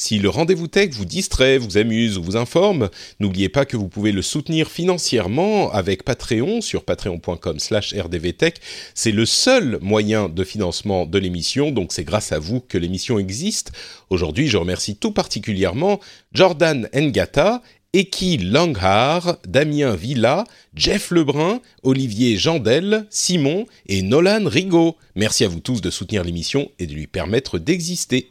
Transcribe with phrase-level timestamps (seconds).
[0.00, 3.88] Si le rendez-vous tech vous distrait, vous amuse ou vous informe, n'oubliez pas que vous
[3.88, 8.58] pouvez le soutenir financièrement avec Patreon sur patreon.com slash rdvtech.
[8.94, 13.18] C'est le seul moyen de financement de l'émission, donc c'est grâce à vous que l'émission
[13.18, 13.72] existe.
[14.08, 15.98] Aujourd'hui, je remercie tout particulièrement
[16.32, 17.60] Jordan Ngata,
[17.92, 20.44] Eki Langhar, Damien Villa,
[20.76, 24.96] Jeff Lebrun, Olivier Jandel, Simon et Nolan Rigaud.
[25.16, 28.30] Merci à vous tous de soutenir l'émission et de lui permettre d'exister.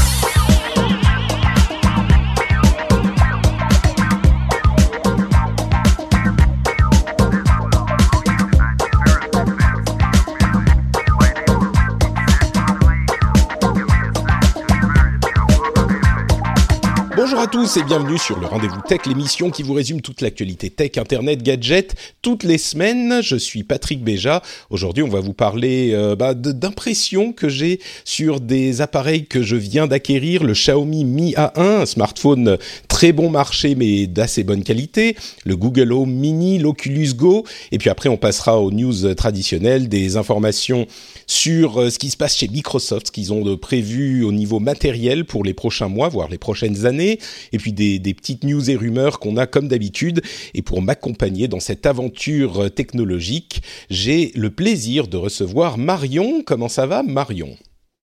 [17.41, 20.69] Bonjour à tous et bienvenue sur le Rendez-vous Tech, l'émission qui vous résume toute l'actualité
[20.69, 23.23] tech, internet, gadgets, toutes les semaines.
[23.23, 24.43] Je suis Patrick Béja.
[24.69, 29.55] Aujourd'hui, on va vous parler euh, bah, d'impressions que j'ai sur des appareils que je
[29.55, 35.15] viens d'acquérir, le Xiaomi Mi A1, un smartphone très bon marché mais d'assez bonne qualité,
[35.43, 40.15] le Google Home Mini, l'Oculus Go, et puis après on passera aux news traditionnelles, des
[40.15, 40.85] informations
[41.25, 45.25] sur euh, ce qui se passe chez Microsoft, ce qu'ils ont prévu au niveau matériel
[45.25, 47.17] pour les prochains mois, voire les prochaines années,
[47.51, 50.21] et puis des, petites news et rumeurs qu'on a comme d'habitude.
[50.53, 56.43] Et pour m'accompagner dans cette aventure euh, technologique, j'ai le plaisir de recevoir Marion.
[56.45, 57.57] Comment ça va, Marion?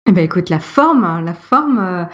[0.08, 2.04] Eh ben écoute, la forme, la forme, euh,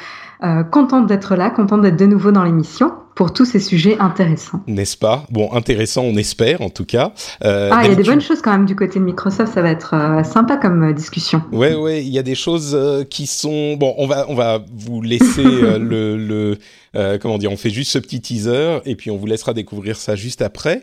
[0.43, 4.61] euh, contente d'être là, contente d'être de nouveau dans l'émission pour tous ces sujets intéressants.
[4.67, 5.25] N'est-ce pas?
[5.31, 7.13] Bon, intéressant, on espère en tout cas.
[7.45, 9.63] Euh, ah, il y a des bonnes choses quand même du côté de Microsoft, ça
[9.63, 11.43] va être euh, sympa comme discussion.
[11.53, 13.95] Ouais, ouais, il y a des choses euh, qui sont bon.
[13.97, 15.45] On va, on va vous laisser
[15.79, 16.59] le, le
[16.97, 17.53] euh, comment dire.
[17.53, 20.83] On fait juste ce petit teaser et puis on vous laissera découvrir ça juste après.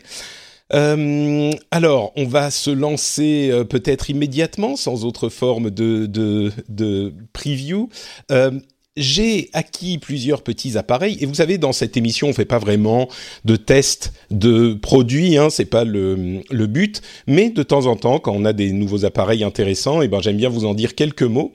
[0.74, 7.14] Euh, alors, on va se lancer euh, peut-être immédiatement, sans autre forme de de, de
[7.34, 7.90] preview.
[8.32, 8.52] Euh,
[8.98, 13.08] j'ai acquis plusieurs petits appareils et vous savez dans cette émission on fait pas vraiment
[13.46, 18.20] de tests de produits hein, c'est pas le, le but mais de temps en temps
[18.20, 21.24] quand on a des nouveaux appareils intéressants et ben j'aime bien vous en dire quelques
[21.24, 21.54] mots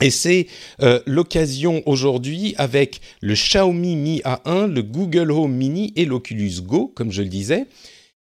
[0.00, 0.48] et c'est
[1.06, 7.10] l'occasion aujourd'hui avec le Xiaomi Mi A1, le Google Home Mini et l'Oculus Go, comme
[7.10, 7.66] je le disais.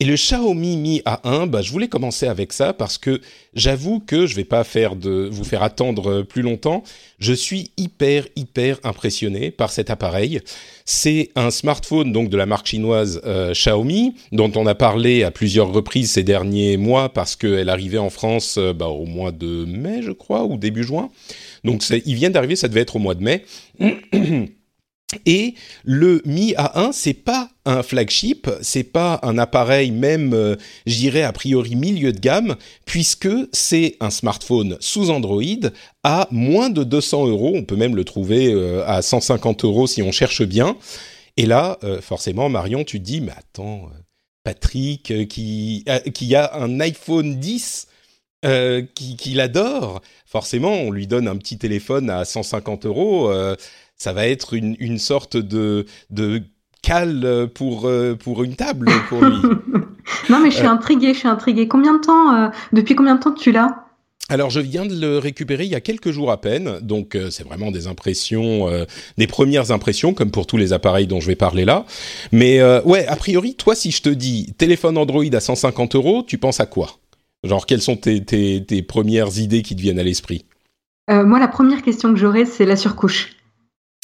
[0.02, 3.22] Et le Xiaomi Mi A1, bah, je voulais commencer avec ça parce que
[3.54, 6.84] j'avoue que je vais pas faire de vous faire attendre euh, plus longtemps.
[7.18, 10.42] Je suis hyper hyper impressionné par cet appareil.
[10.84, 15.32] C'est un smartphone donc de la marque chinoise euh, Xiaomi dont on a parlé à
[15.32, 19.64] plusieurs reprises ces derniers mois parce qu'elle arrivait en France euh, bah, au mois de
[19.64, 21.10] mai, je crois, ou début juin.
[21.64, 23.46] Donc ils viennent d'arriver, ça devait être au mois de mai.
[25.26, 30.56] Et le Mi A1, c'est pas un flagship, c'est pas un appareil même, euh,
[30.88, 32.56] j'irais a priori milieu de gamme,
[32.86, 35.44] puisque c'est un smartphone sous Android
[36.04, 37.54] à moins de 200 euros.
[37.56, 40.76] On peut même le trouver euh, à 150 euros si on cherche bien.
[41.38, 43.90] Et là, euh, forcément, Marion, tu te dis, mais attends,
[44.44, 47.88] Patrick, qui, a- qui a un iPhone 10
[48.44, 53.32] euh, qui, qu'il adore, forcément, on lui donne un petit téléphone à 150 euros.
[53.98, 56.42] Ça va être une, une sorte de, de
[56.82, 59.38] cale pour, euh, pour une table pour lui.
[60.30, 60.70] non mais je suis Euh.
[60.72, 61.68] intriguée, je suis intriguée.
[61.68, 63.82] Combien de temps, euh, depuis combien de temps tu l'as?
[64.28, 67.30] Alors, je viens de le récupérer il y a quelques jours à peine, donc euh,
[67.30, 68.86] c'est vraiment des impressions, euh,
[69.20, 71.86] des premières impressions, comme pour tous les appareils dont je vais parler là.
[72.32, 76.24] Mais euh, ouais, a priori, toi, si je te dis téléphone Android à 150 euros,
[76.24, 76.90] tu penses à quoi?
[77.44, 80.46] Genre, quelles sont tes, tes, tes premières idées qui te viennent à l'esprit?
[81.08, 83.36] Moi, la première question que j'aurais, c'est la surcouche.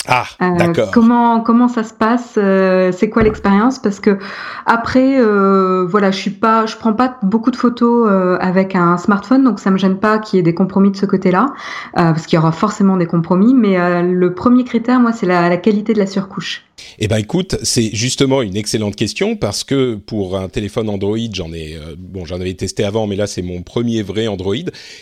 [0.07, 0.89] Ah, Euh, d'accord.
[0.91, 3.77] Comment comment ça se passe euh, C'est quoi l'expérience?
[3.77, 4.17] Parce que
[4.65, 8.97] après, euh, voilà, je suis pas, je prends pas beaucoup de photos euh, avec un
[8.97, 11.53] smartphone, donc ça me gêne pas qu'il y ait des compromis de ce côté-là,
[11.97, 13.53] euh, parce qu'il y aura forcément des compromis.
[13.53, 16.63] Mais euh, le premier critère, moi, c'est la, la qualité de la surcouche.
[16.99, 21.53] Eh ben écoute, c'est justement une excellente question parce que pour un téléphone Android, j'en
[21.53, 24.55] ai euh, bon, j'en avais testé avant, mais là c'est mon premier vrai Android.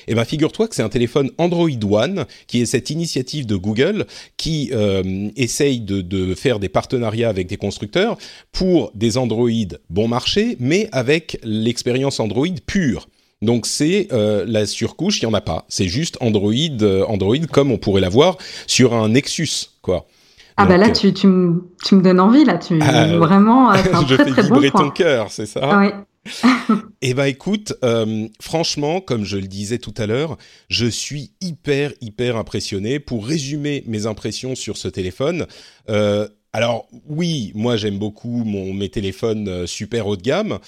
[0.08, 4.06] Eh ben figure-toi que c'est un téléphone Android One qui est cette initiative de Google
[4.38, 8.18] qui euh, essaye de, faire des partenariats avec des constructeurs
[8.52, 9.50] pour des Android
[9.90, 13.08] bon marché, mais avec l'expérience Android pure.
[13.42, 15.66] Donc c'est euh, la surcouche, il y en a pas.
[15.70, 16.54] C'est juste Android,
[17.08, 18.38] Android comme on pourrait l'avoir
[18.68, 20.08] sur un Nexus, quoi.
[20.60, 22.58] Ah bah Donc, là, tu, tu, me, tu me donnes envie, là.
[22.58, 24.84] Tu, Ah, vraiment, euh, c'est un je très fais très bon vibrer point.
[24.84, 25.60] ton cœur, c'est ça?
[25.64, 25.90] Ah oui.
[27.02, 30.38] Eh ben écoute, euh, franchement, comme je le disais tout à l'heure,
[30.70, 33.00] je suis hyper hyper impressionné.
[33.00, 35.48] Pour résumer mes impressions sur ce téléphone,
[35.90, 40.60] euh, alors oui, moi j'aime beaucoup mon mes téléphones euh, super haut de gamme.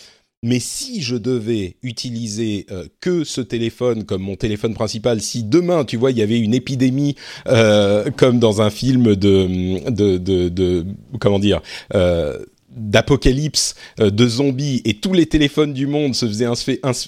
[0.43, 5.85] Mais si je devais utiliser euh, que ce téléphone comme mon téléphone principal, si demain,
[5.85, 7.15] tu vois, il y avait une épidémie
[7.47, 10.85] euh, comme dans un film de de de, de
[11.19, 11.61] comment dire
[11.93, 12.39] euh,
[12.71, 16.47] d'apocalypse de zombies et tous les téléphones du monde se faisaient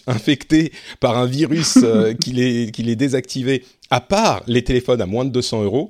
[0.08, 1.80] infecter par un virus
[2.22, 5.90] qui les qui les désactivait, à part les téléphones à moins de 200 euros.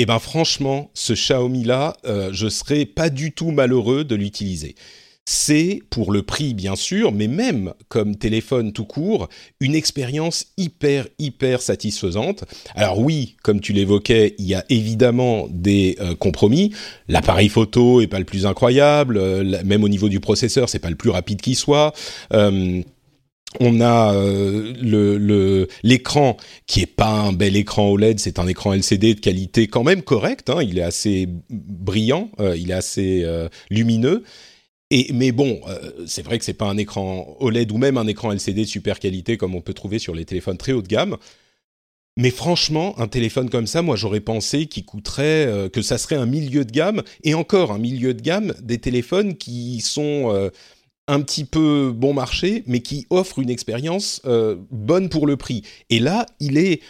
[0.00, 4.76] Eh ben franchement, ce Xiaomi là, euh, je serais pas du tout malheureux de l'utiliser.
[5.30, 9.28] C'est pour le prix bien sûr, mais même comme téléphone tout court,
[9.60, 12.44] une expérience hyper hyper satisfaisante.
[12.74, 16.72] Alors oui, comme tu l'évoquais, il y a évidemment des euh, compromis.
[17.08, 20.88] L'appareil photo est pas le plus incroyable, euh, même au niveau du processeur, c'est pas
[20.88, 21.92] le plus rapide qui soit.
[22.32, 22.80] Euh,
[23.60, 24.14] on a
[25.82, 29.84] l'écran qui est pas un bel écran OLED, c'est un écran LCD de qualité quand
[29.84, 30.48] même correcte.
[30.48, 33.26] Hein, il est assez brillant, il est assez
[33.70, 34.22] lumineux.
[34.90, 38.32] Mais bon, euh, c'est vrai que c'est pas un écran OLED ou même un écran
[38.32, 41.18] LCD de super qualité comme on peut trouver sur les téléphones très haut de gamme.
[42.16, 46.16] Mais franchement, un téléphone comme ça, moi j'aurais pensé qu'il coûterait, euh, que ça serait
[46.16, 50.48] un milieu de gamme, et encore un milieu de gamme des téléphones qui sont euh,
[51.06, 54.22] un petit peu bon marché, mais qui offrent une expérience
[54.70, 55.62] bonne pour le prix.
[55.90, 56.80] Et là, il est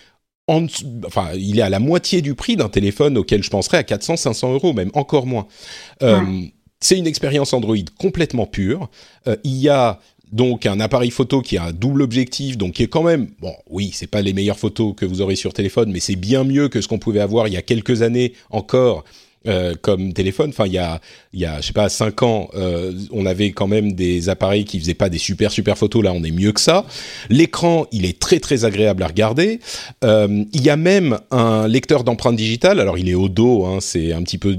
[0.48, 4.52] enfin, il est à la moitié du prix d'un téléphone auquel je penserais à 400-500
[4.54, 5.46] euros, même encore moins.
[6.80, 8.88] C'est une expérience Android complètement pure.
[9.26, 12.82] Euh, il y a donc un appareil photo qui a un double objectif, donc qui
[12.82, 13.54] est quand même bon.
[13.70, 16.68] Oui, c'est pas les meilleures photos que vous aurez sur téléphone, mais c'est bien mieux
[16.68, 19.04] que ce qu'on pouvait avoir il y a quelques années encore.
[19.46, 21.00] euh, comme téléphone, enfin il y a,
[21.32, 24.64] il y a, je sais pas, cinq ans, euh, on avait quand même des appareils
[24.64, 26.02] qui faisaient pas des super super photos.
[26.02, 26.84] Là, on est mieux que ça.
[27.30, 29.60] L'écran, il est très très agréable à regarder.
[30.04, 32.80] Euh, il y a même un lecteur d'empreintes digitales.
[32.80, 34.58] Alors, il est au dos, hein, c'est un petit peu,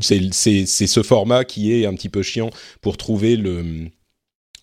[0.00, 2.50] c'est ce format qui est un petit peu chiant
[2.80, 3.88] pour trouver le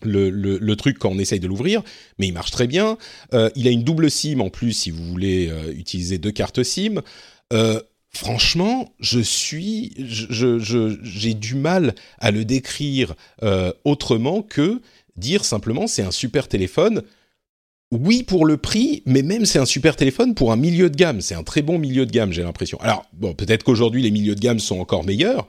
[0.04, 1.82] le, le, truc quand on essaye de l'ouvrir,
[2.18, 2.98] mais il marche très bien.
[3.32, 6.62] Euh, il a une double SIM en plus si vous voulez euh, utiliser deux cartes
[6.62, 7.00] SIM.
[7.52, 7.80] Euh,
[8.10, 13.14] franchement, je suis, je, j'ai du mal à le décrire
[13.84, 14.80] autrement que
[15.16, 17.02] dire simplement c'est un super téléphone.
[17.92, 21.20] Oui pour le prix, mais même c'est un super téléphone pour un milieu de gamme.
[21.20, 22.78] C'est un très bon milieu de gamme, j'ai l'impression.
[22.80, 25.46] Alors bon, peut-être qu'aujourd'hui les milieux de gamme sont encore meilleurs,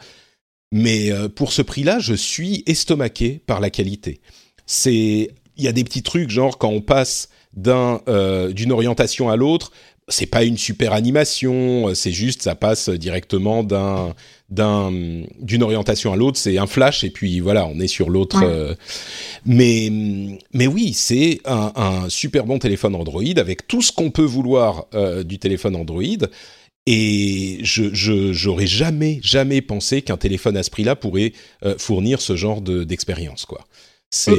[0.71, 4.21] mais euh, pour ce prix-là, je suis estomaqué par la qualité.
[4.85, 7.29] Il y a des petits trucs genre quand on passe
[7.67, 9.71] euh, d'une orientation à l'autre,
[10.07, 14.13] c'est pas une super animation, euh, c'est juste ça passe directement d'un
[14.49, 14.91] d'un
[15.39, 18.39] d'une orientation à l'autre, c'est un flash et puis voilà, on est sur l'autre.
[18.39, 18.47] Ouais.
[18.47, 18.75] euh,
[19.45, 19.91] mais
[20.53, 24.85] mais oui, c'est un, un super bon téléphone Android avec tout ce qu'on peut vouloir
[24.93, 26.03] euh, du téléphone Android.
[26.87, 32.21] Et je je j'aurais jamais jamais pensé qu'un téléphone à ce prix-là pourrait euh, fournir
[32.21, 33.65] ce genre de d'expérience quoi.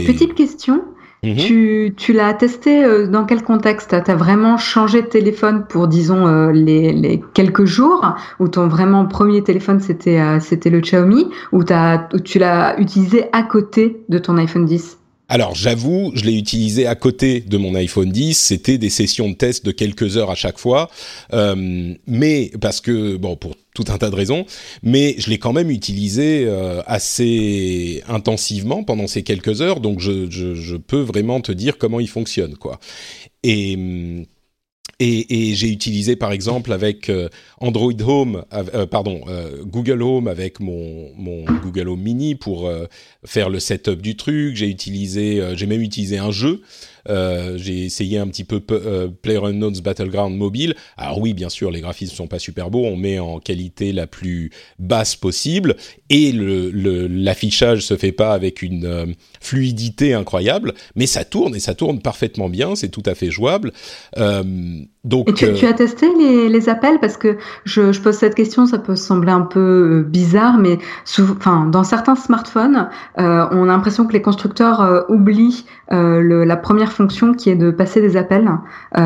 [0.07, 0.81] Petite question,
[1.23, 1.37] Mhm.
[1.37, 3.97] tu, tu l'as testé euh, dans quel contexte?
[4.05, 8.69] Tu as vraiment changé de téléphone pour, disons, euh, les, les quelques jours Ou ton
[8.69, 11.65] vraiment premier téléphone, c'était euh, c'était le Xiaomi ou
[12.25, 16.95] tu l'as utilisé à côté de ton iPhone 10 Alors j'avoue, je l'ai utilisé à
[16.95, 18.39] côté de mon iPhone 10.
[18.39, 20.89] C'était des sessions de test de quelques heures à chaque fois,
[21.33, 24.47] Euh, mais parce que bon pour tout un tas de raisons,
[24.83, 30.31] mais je l'ai quand même utilisé euh, assez intensivement pendant ces quelques heures, donc je,
[30.31, 32.79] je, peux vraiment te dire comment il fonctionne quoi.
[33.43, 34.25] Et hum,
[34.99, 37.29] et, j'ai utilisé par exemple avec euh,
[37.61, 41.11] Android Home, euh, pardon, euh, Google Home avec mon,
[41.63, 42.87] Google Home Mini pour euh,
[43.25, 44.57] faire le setup du truc.
[44.57, 46.63] J'ai utilisé, j'ai même utilisé un jeu.
[47.09, 50.75] Euh, j'ai essayé un petit peu euh, PlayerUnknown's Battleground mobile.
[50.97, 52.85] Alors oui, bien sûr, les graphismes sont pas super beaux.
[52.85, 55.77] On met en qualité la plus basse possible
[56.11, 59.07] et le- l'affichage se fait pas avec une euh,
[59.41, 62.75] fluidité incroyable, mais ça tourne et ça tourne parfaitement bien.
[62.75, 63.73] C'est tout à fait jouable.
[64.19, 64.43] Euh,
[65.05, 66.99] donc, et tu, tu, as testé les, les appels?
[67.01, 70.79] Parce que je, je, pose cette question, ça peut sembler un peu bizarre, mais
[71.21, 76.57] enfin, dans certains smartphones, euh, on a l'impression que les constructeurs euh, oublient le, la
[76.57, 78.49] première fonction qui est de passer des appels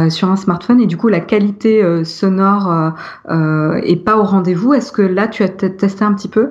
[0.09, 2.95] sur un smartphone et du coup la qualité sonore
[3.29, 4.73] est pas au rendez-vous.
[4.73, 6.51] Est-ce que là tu as testé un petit peu?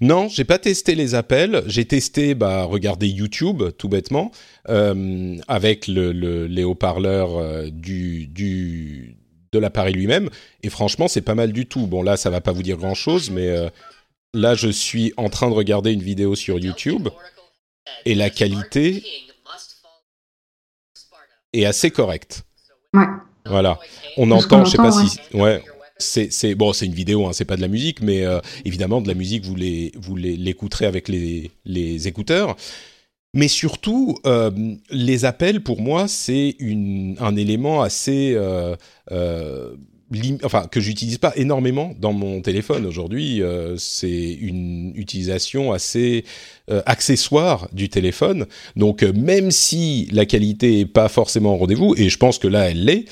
[0.00, 1.62] Non, j'ai pas testé les appels.
[1.66, 4.30] J'ai testé, bah, regarder YouTube, tout bêtement,
[4.68, 9.16] euh, avec le, le, les haut-parleurs euh, du, du,
[9.52, 10.30] de l'appareil lui-même.
[10.62, 11.86] Et franchement, c'est pas mal du tout.
[11.86, 13.68] Bon, là, ça va pas vous dire grand-chose, mais euh,
[14.34, 17.08] là, je suis en train de regarder une vidéo sur YouTube
[18.04, 19.02] et la qualité
[21.52, 22.44] est assez correcte.
[22.94, 23.06] Ouais.
[23.46, 23.78] Voilà.
[24.16, 25.62] On entend, je sais pas si, ouais,
[25.98, 29.08] c'est bon, c'est une vidéo, hein, c'est pas de la musique, mais euh, évidemment de
[29.08, 32.56] la musique vous les vous l'écouterez avec les, les écouteurs.
[33.34, 34.50] Mais surtout, euh,
[34.90, 36.56] les appels pour moi c'est
[37.18, 38.76] un élément assez euh,
[40.44, 43.42] enfin que j'utilise pas énormément dans mon téléphone aujourd'hui.
[43.42, 46.24] Euh, c'est une utilisation assez
[46.70, 48.46] euh, accessoire du téléphone.
[48.76, 52.48] Donc euh, même si la qualité est pas forcément au rendez-vous, et je pense que
[52.48, 53.04] là elle l'est.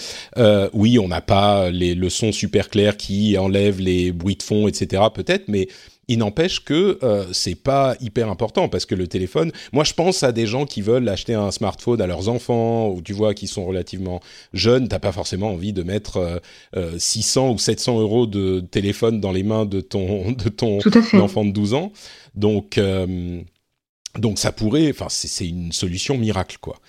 [0.72, 4.68] oui, on n'a pas les le son super clair qui enlève les bruits de fond,
[4.68, 5.02] etc.
[5.12, 5.68] Peut-être, mais
[6.08, 9.52] il n'empêche que euh, c'est pas hyper important parce que le téléphone.
[9.72, 13.02] Moi, je pense à des gens qui veulent acheter un smartphone à leurs enfants ou
[13.02, 14.20] tu vois qui sont relativement
[14.52, 14.88] jeunes.
[14.88, 16.40] T'as pas forcément envie de mettre
[16.76, 20.78] euh, 600 euh, ou 700 euros de téléphone dans les mains de ton de ton
[21.14, 21.92] enfant de 12 ans.
[22.34, 23.40] Donc euh,
[24.18, 24.90] donc ça pourrait.
[24.90, 26.80] Enfin, c'est une solution miracle quoi.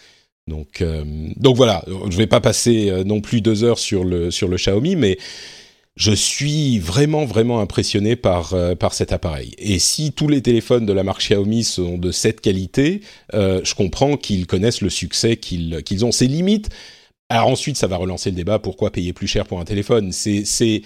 [0.48, 1.04] Donc, euh,
[1.38, 4.96] donc voilà, je vais pas passer non plus deux heures sur le sur le Xiaomi,
[4.96, 5.18] mais
[5.96, 9.54] je suis vraiment vraiment impressionné par euh, par cet appareil.
[9.58, 13.02] Et si tous les téléphones de la marque Xiaomi sont de cette qualité,
[13.34, 16.12] euh, je comprends qu'ils connaissent le succès qu'ils qu'ils ont.
[16.12, 16.70] C'est limite.
[17.30, 18.60] Alors ensuite, ça va relancer le débat.
[18.60, 20.12] Pourquoi payer plus cher pour un téléphone?
[20.12, 20.84] C'est c'est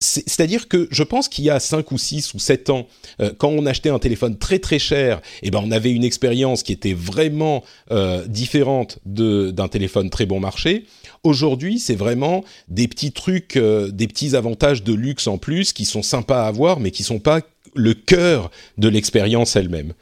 [0.00, 2.86] c'est-à-dire que je pense qu'il y a 5 ou 6 ou 7 ans,
[3.20, 6.62] euh, quand on achetait un téléphone très très cher, eh ben on avait une expérience
[6.62, 10.84] qui était vraiment euh, différente d'un téléphone très bon marché.
[11.24, 15.84] Aujourd'hui, c'est vraiment des petits trucs, euh, des petits avantages de luxe en plus qui
[15.84, 17.40] sont sympas à avoir, mais qui sont pas
[17.74, 19.92] le cœur de l'expérience elle-même.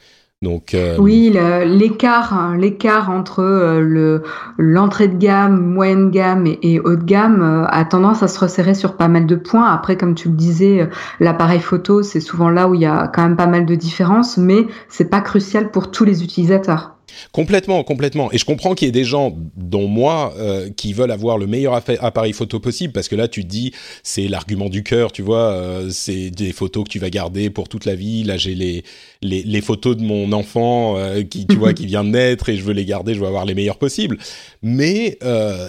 [0.42, 0.98] Donc, euh...
[0.98, 4.22] Oui, l'écart, hein, l'écart entre euh, le
[4.58, 8.74] l'entrée de gamme, moyenne gamme et, et haut de gamme a tendance à se resserrer
[8.74, 9.72] sur pas mal de points.
[9.72, 10.88] Après, comme tu le disais,
[11.20, 14.36] l'appareil photo, c'est souvent là où il y a quand même pas mal de différences,
[14.36, 16.95] mais c'est pas crucial pour tous les utilisateurs.
[17.32, 18.32] Complètement, complètement.
[18.32, 21.46] Et je comprends qu'il y ait des gens, dont moi, euh, qui veulent avoir le
[21.46, 23.72] meilleur appareil photo possible, parce que là, tu te dis,
[24.02, 27.68] c'est l'argument du cœur, tu vois, euh, c'est des photos que tu vas garder pour
[27.68, 28.24] toute la vie.
[28.24, 28.84] Là, j'ai les,
[29.22, 32.56] les, les, photos de mon enfant euh, qui, tu vois, qui vient de naître et
[32.56, 34.18] je veux les garder, je veux avoir les meilleurs possibles.
[34.62, 35.18] Mais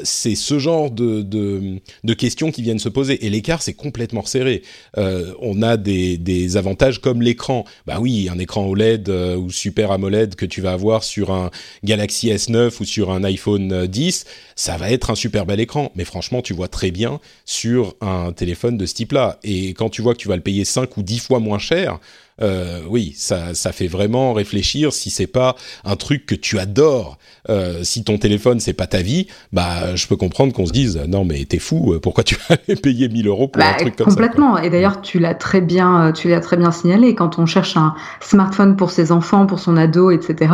[0.03, 3.25] c'est ce genre de, de, de, questions qui viennent se poser.
[3.25, 4.63] Et l'écart, c'est complètement serré.
[4.95, 7.65] On a des, des avantages comme l'écran.
[7.85, 11.51] Bah oui, un écran OLED ou Super AMOLED que tu vas avoir sur un un
[11.83, 15.91] Galaxy S9 ou sur un iPhone 10, ça va être un super bel écran.
[15.95, 19.39] Mais franchement, tu vois très bien sur un téléphone de ce type-là.
[19.43, 21.99] Et quand tu vois que tu vas le payer 5 ou 10 fois moins cher,
[22.41, 27.17] euh, oui, ça, ça fait vraiment réfléchir si c'est pas un truc que tu adores.
[27.49, 31.01] Euh, si ton téléphone c'est pas ta vie, bah je peux comprendre qu'on se dise
[31.07, 33.77] non mais t'es fou, euh, pourquoi tu vas aller payer 1000 euros pour un bah,
[33.79, 34.57] truc comme ça Complètement.
[34.57, 37.15] Et d'ailleurs tu l'as très bien, tu l'as très bien signalé.
[37.15, 40.51] Quand on cherche un smartphone pour ses enfants, pour son ado, etc.,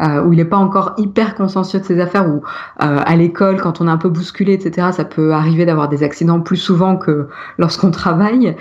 [0.00, 2.42] où il n'est pas encore hyper consciencieux de ses affaires, ou
[2.78, 6.40] à l'école quand on est un peu bousculé, etc., ça peut arriver d'avoir des accidents
[6.40, 7.28] plus souvent que
[7.58, 8.56] lorsqu'on travaille.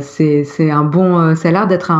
[0.00, 1.90] c'est un bon, ça a l'air d'être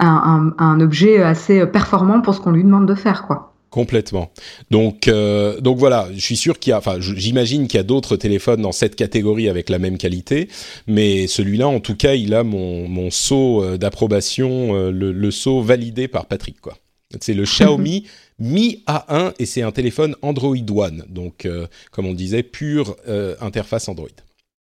[0.00, 3.54] un, objet assez performant pour ce qu'on lui demande de faire, quoi.
[3.74, 4.30] Complètement.
[4.70, 7.82] Donc, euh, donc voilà, je suis sûr qu'il y a, enfin, j'imagine qu'il y a
[7.82, 10.48] d'autres téléphones dans cette catégorie avec la même qualité,
[10.86, 15.30] mais celui-là, en tout cas, il a mon, mon saut euh, d'approbation, euh, le, le
[15.32, 16.78] saut validé par Patrick, quoi.
[17.20, 18.06] C'est le Xiaomi
[18.38, 21.48] Mi A1 et c'est un téléphone Android One, donc
[21.90, 22.96] comme on disait, pure
[23.40, 24.08] interface Android.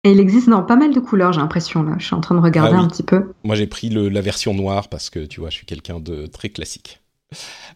[0.06, 1.96] Et il existe dans pas mal de couleurs, j'ai l'impression, là.
[1.98, 3.34] Je suis en train de regarder ah un petit peu.
[3.44, 6.28] Moi, j'ai pris le, la version noire parce que, tu vois, je suis quelqu'un de
[6.28, 7.02] très classique.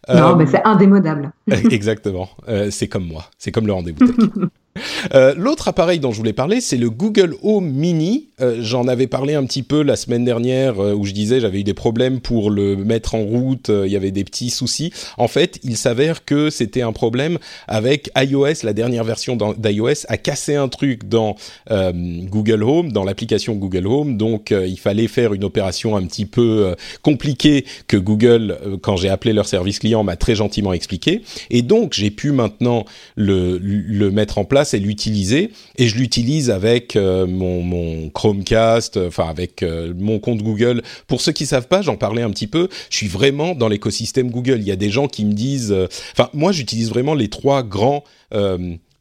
[0.08, 1.32] Non, euh, mais c'est indémodable.
[1.48, 2.30] exactement.
[2.48, 3.24] Euh, c'est comme moi.
[3.36, 4.06] C'est comme le rendez-vous
[5.14, 8.28] Euh, l'autre appareil dont je voulais parler, c'est le Google Home Mini.
[8.40, 11.60] Euh, j'en avais parlé un petit peu la semaine dernière euh, où je disais j'avais
[11.60, 14.92] eu des problèmes pour le mettre en route, il y avait des petits soucis.
[15.16, 20.16] En fait, il s'avère que c'était un problème avec iOS, la dernière version d'iOS a
[20.16, 21.36] cassé un truc dans
[21.70, 24.16] Google Home, dans l'application Google Home.
[24.16, 29.32] Donc, il fallait faire une opération un petit peu compliquée que Google, quand j'ai appelé
[29.32, 31.22] leur service client, m'a très gentiment expliqué.
[31.48, 32.84] Et donc, j'ai pu maintenant
[33.16, 35.50] le, le mettre en place et l'utiliser.
[35.76, 40.82] Et je l'utilise avec euh, mon, mon, Chromecast, enfin avec mon compte Google.
[41.06, 42.68] Pour ceux qui savent pas, j'en parlais un petit peu.
[42.90, 44.58] Je suis vraiment dans l'écosystème Google.
[44.60, 45.74] Il y a des gens qui me disent,
[46.12, 48.04] enfin moi j'utilise vraiment les trois grands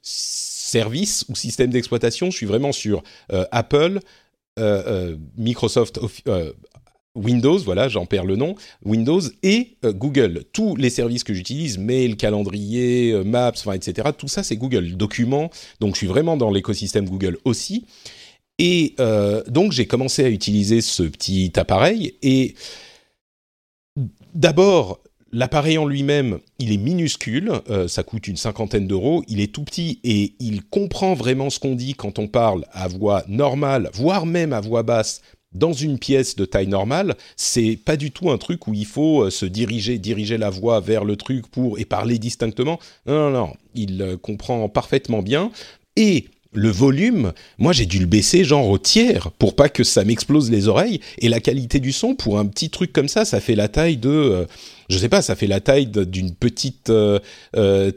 [0.01, 2.31] services ou systèmes d'exploitation.
[2.31, 3.99] Je suis vraiment sur Apple,
[5.37, 5.99] Microsoft
[7.15, 10.43] Windows, voilà, j'en perds le nom, Windows et euh, Google.
[10.53, 14.95] Tous les services que j'utilise, mail, calendrier, euh, Maps, etc., tout ça, c'est Google.
[14.95, 15.49] Documents,
[15.79, 17.85] donc je suis vraiment dans l'écosystème Google aussi.
[18.59, 22.15] Et euh, donc, j'ai commencé à utiliser ce petit appareil.
[22.21, 22.55] Et
[24.35, 24.99] d'abord,
[25.31, 27.53] l'appareil en lui-même, il est minuscule,
[27.87, 31.75] ça coûte une cinquantaine d'euros, il est tout petit et il comprend vraiment ce qu'on
[31.75, 36.35] dit quand on parle à voix normale, voire même à voix basse dans une pièce
[36.35, 39.97] de taille normale, c'est pas du tout un truc où il faut euh, se diriger,
[39.97, 42.79] diriger la voix vers le truc pour et parler distinctement.
[43.05, 45.51] Non, non, non, il euh, comprend parfaitement bien.
[45.95, 50.03] Et le volume, moi j'ai dû le baisser genre au tiers pour pas que ça
[50.03, 50.99] m'explose les oreilles.
[51.19, 53.97] Et la qualité du son, pour un petit truc comme ça, ça fait la taille
[53.97, 54.45] de, euh,
[54.89, 57.19] je sais pas, ça fait la taille d'une petite euh,
[57.55, 57.91] euh,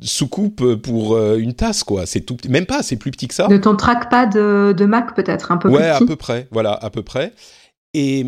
[0.00, 2.06] soucoupe pour une tasse quoi.
[2.06, 3.48] C'est tout, même pas, c'est plus petit que ça.
[3.48, 6.04] De ton trackpad de Mac peut-être un peu ouais, plus petit.
[6.04, 7.32] à peu près, voilà, à peu près.
[7.98, 8.20] Et,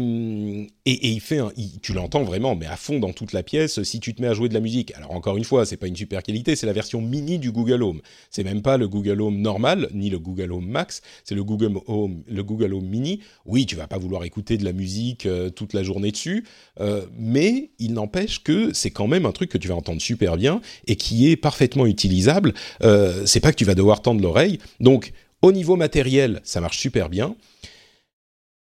[0.87, 1.41] et, il fait,
[1.83, 3.83] tu l'entends vraiment, mais à fond dans toute la pièce.
[3.83, 5.89] Si tu te mets à jouer de la musique, alors encore une fois, c'est pas
[5.89, 8.01] une super qualité, c'est la version mini du Google Home.
[8.31, 11.81] C'est même pas le Google Home normal, ni le Google Home Max, c'est le Google
[11.87, 13.21] Home, le Google Home Mini.
[13.45, 16.47] Oui, tu vas pas vouloir écouter de la musique euh, toute la journée dessus,
[16.81, 20.39] euh, mais il n'empêche que c'est quand même un truc que tu vas entendre super
[20.39, 22.55] bien et qui est parfaitement utilisable.
[22.83, 24.61] Euh, c'est pas que tu vas devoir tendre l'oreille.
[24.81, 27.37] Donc, au niveau matériel, ça marche super bien.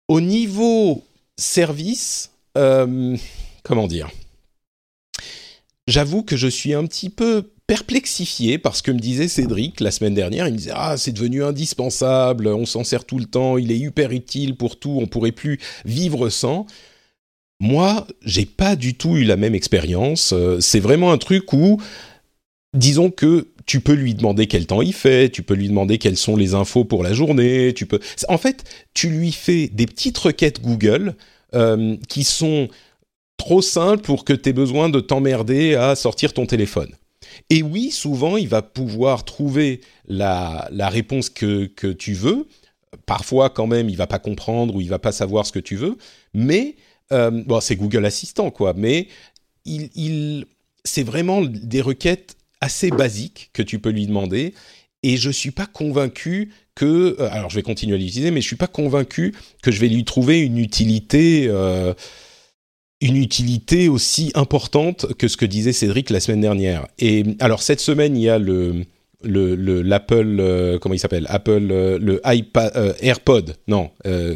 [0.07, 1.03] Au niveau
[1.37, 3.17] service, euh,
[3.63, 4.09] comment dire?
[5.87, 9.91] J'avoue que je suis un petit peu perplexifié par ce que me disait Cédric la
[9.91, 10.47] semaine dernière.
[10.47, 13.77] Il me disait ah c'est devenu indispensable, on s'en sert tout le temps, il est
[13.77, 16.65] hyper utile pour tout, on pourrait plus vivre sans.
[17.59, 20.31] Moi, j'ai pas du tout eu la même expérience.
[20.31, 21.81] Euh, c'est vraiment un truc où,
[22.73, 26.17] disons que tu peux lui demander quel temps il fait, tu peux lui demander quelles
[26.17, 27.99] sont les infos pour la journée, tu peux...
[28.29, 31.15] En fait, tu lui fais des petites requêtes Google
[31.53, 32.69] euh, qui sont
[33.35, 36.95] trop simples pour que tu aies besoin de t'emmerder à sortir ton téléphone.
[37.49, 42.47] Et oui, souvent, il va pouvoir trouver la, réponse que, que, tu veux.
[43.05, 45.75] Parfois, quand même, il va pas comprendre ou il va pas savoir ce que tu
[45.75, 45.97] veux.
[46.33, 46.77] Mais,
[47.11, 48.73] euh, bon, c'est Google Assistant, quoi.
[48.77, 49.09] Mais
[49.65, 50.45] il, il
[50.85, 54.53] c'est vraiment des requêtes assez basique que tu peux lui demander.
[55.03, 58.47] Et je suis pas convaincu que, euh, alors je vais continuer à l'utiliser, mais je
[58.47, 61.93] suis pas convaincu que je vais lui trouver une utilité, euh,
[63.01, 66.87] une utilité aussi importante que ce que disait Cédric la semaine dernière.
[66.99, 68.85] Et alors cette semaine, il y a le
[69.23, 71.25] le l'Apple euh, comment il s'appelle?
[71.29, 73.55] Apple euh, le iPad euh, AirPod.
[73.67, 73.91] Non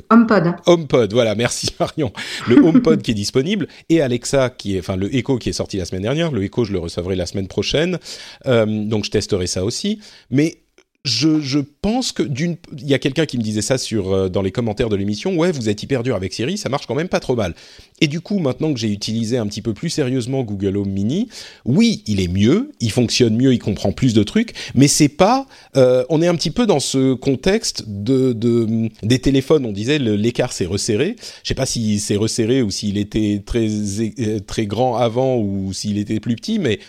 [0.10, 0.56] HomePod.
[0.66, 1.14] HomePod.
[1.14, 2.12] Voilà merci Marion.
[2.48, 5.78] Le HomePod qui est disponible et Alexa qui est enfin le Echo qui est sorti
[5.78, 6.32] la semaine dernière.
[6.32, 8.00] Le Echo je le recevrai la semaine prochaine.
[8.46, 10.00] Donc je testerai ça aussi.
[10.30, 10.58] Mais
[11.04, 14.30] je, je, pense que d'une, il y a quelqu'un qui me disait ça sur euh,
[14.30, 15.36] dans les commentaires de l'émission.
[15.36, 17.56] Ouais, vous êtes hyper dur avec Siri, ça marche quand même pas trop mal.
[18.02, 21.28] Et du coup, maintenant que j'ai utilisé un petit peu plus sérieusement Google Home Mini,
[21.66, 25.48] oui, il est mieux, il fonctionne mieux, il comprend plus de trucs, mais c'est pas.
[25.76, 29.66] Euh, on est un petit peu dans ce contexte de, de des téléphones.
[29.66, 31.16] On disait l'écart s'est resserré.
[31.44, 35.74] Je sais pas si c'est resserré ou s'il était très euh, très grand avant ou
[35.74, 36.80] s'il était plus petit, mais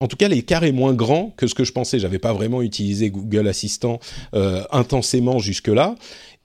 [0.00, 1.98] en tout cas, l'écart est moins grand que ce que je pensais.
[1.98, 4.00] J'avais pas vraiment utilisé Google Assistant
[4.34, 5.94] euh, intensément jusque-là.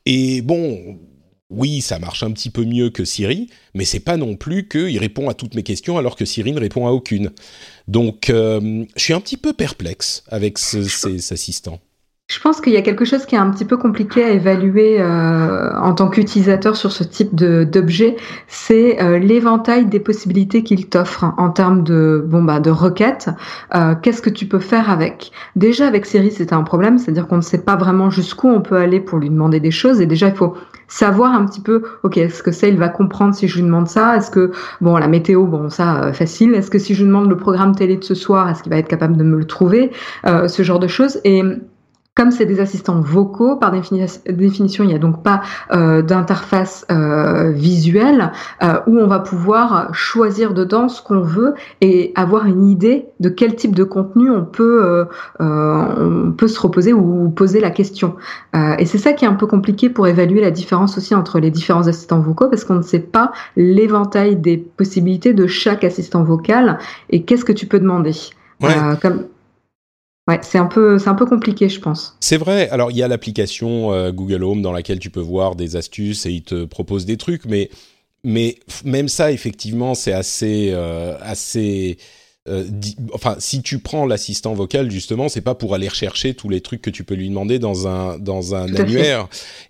[0.05, 0.99] Et bon,
[1.49, 4.97] oui, ça marche un petit peu mieux que Siri, mais c'est pas non plus qu'il
[4.99, 7.31] répond à toutes mes questions alors que Siri ne répond à aucune.
[7.87, 11.79] Donc, euh, je suis un petit peu perplexe avec ces assistants.
[12.27, 14.99] Je pense qu'il y a quelque chose qui est un petit peu compliqué à évaluer
[14.99, 18.15] euh, en tant qu'utilisateur sur ce type d'objet,
[18.47, 23.29] c'est euh, l'éventail des possibilités qu'il t'offre en termes de bon bah de requêtes.
[23.75, 25.31] Euh, Qu'est-ce que tu peux faire avec?
[25.55, 28.77] Déjà avec Siri, c'est un problème, c'est-à-dire qu'on ne sait pas vraiment jusqu'où on peut
[28.77, 30.01] aller pour lui demander des choses.
[30.01, 30.55] Et déjà, il faut
[30.87, 33.87] savoir un petit peu, ok, est-ce que ça, il va comprendre si je lui demande
[33.87, 34.17] ça?
[34.17, 36.55] Est-ce que bon la météo, bon ça euh, facile.
[36.55, 38.79] Est-ce que si je lui demande le programme télé de ce soir, est-ce qu'il va
[38.79, 39.91] être capable de me le trouver?
[40.25, 41.19] Euh, Ce genre de choses.
[41.23, 41.43] Et
[42.15, 45.41] comme c'est des assistants vocaux, par définition, il n'y a donc pas
[45.73, 48.31] euh, d'interface euh, visuelle
[48.63, 53.27] euh, où on va pouvoir choisir dedans ce qu'on veut et avoir une idée de
[53.27, 55.05] quel type de contenu on peut,
[55.39, 58.15] on peut se reposer ou poser la question.
[58.53, 61.51] et c'est ça qui est un peu compliqué pour évaluer la différence aussi entre les
[61.51, 66.77] différents assistants vocaux parce qu'on ne sait pas l'éventail des possibilités de chaque assistant vocal
[67.09, 68.13] et qu'est-ce que tu peux demander.
[68.61, 68.73] Ouais.
[69.01, 69.25] comme
[70.27, 72.17] Ouais, c'est un peu, c'est un peu compliqué, je pense.
[72.19, 72.67] C'est vrai.
[72.69, 76.25] Alors, il y a l'application euh, Google Home dans laquelle tu peux voir des astuces
[76.25, 77.69] et il te propose des trucs, mais
[78.23, 81.97] mais même ça, effectivement, c'est assez euh, assez
[82.47, 82.63] euh,
[83.13, 86.81] enfin, si tu prends l'assistant vocal, justement, c'est pas pour aller rechercher tous les trucs
[86.81, 89.27] que tu peux lui demander dans un dans un annuaire.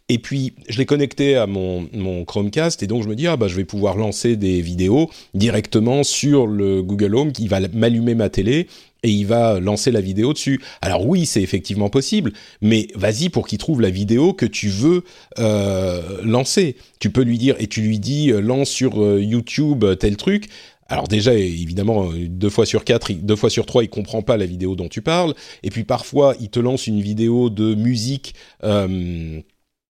[0.09, 3.37] Et puis, je l'ai connecté à mon mon Chromecast et donc je me dis ah
[3.37, 8.13] bah je vais pouvoir lancer des vidéos directement sur le Google Home qui va m'allumer
[8.13, 8.67] ma télé
[9.05, 10.61] et il va lancer la vidéo dessus.
[10.81, 15.03] Alors oui, c'est effectivement possible, mais vas-y pour qu'il trouve la vidéo que tu veux
[15.39, 16.75] euh, lancer.
[16.99, 20.49] Tu peux lui dire et tu lui dis euh, lance sur euh, YouTube tel truc.
[20.87, 24.45] Alors déjà, évidemment, deux fois sur quatre, deux fois sur trois, il comprend pas la
[24.45, 25.33] vidéo dont tu parles.
[25.63, 28.35] Et puis parfois, il te lance une vidéo de musique.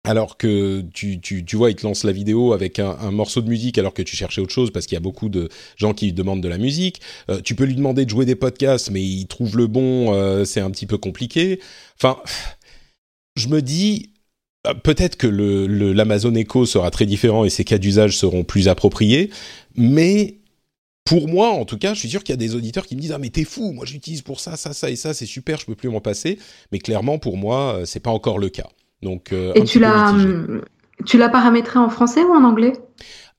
[0.07, 3.49] Alors que tu, tu, tu, vois, il te lance la vidéo avec un, morceau de
[3.49, 6.13] musique alors que tu cherchais autre chose parce qu'il y a beaucoup de gens qui
[6.13, 7.01] demandent de la musique.
[7.29, 10.45] Euh, tu peux lui demander de jouer des podcasts, mais il trouve le bon, euh,
[10.45, 11.61] c'est un petit peu compliqué.
[11.97, 12.19] Enfin,
[13.35, 14.11] je me dis,
[14.69, 18.69] euh, peut-être que l'Amazon le, Echo sera très différent et ses cas d'usage seront plus
[18.69, 19.31] appropriés,
[19.75, 20.37] mais
[21.05, 23.01] pour moi, en tout cas, je suis sûr qu'il y a des auditeurs qui me
[23.01, 25.59] disent ah mais t'es fou, moi j'utilise pour ça, ça, ça et ça, c'est super,
[25.59, 26.39] je peux plus m'en passer.
[26.71, 28.69] Mais clairement, pour moi, c'est pas encore le cas.
[29.03, 30.15] Donc, euh, et tu l'as,
[31.05, 32.73] tu l'as paramétré en français ou en anglais?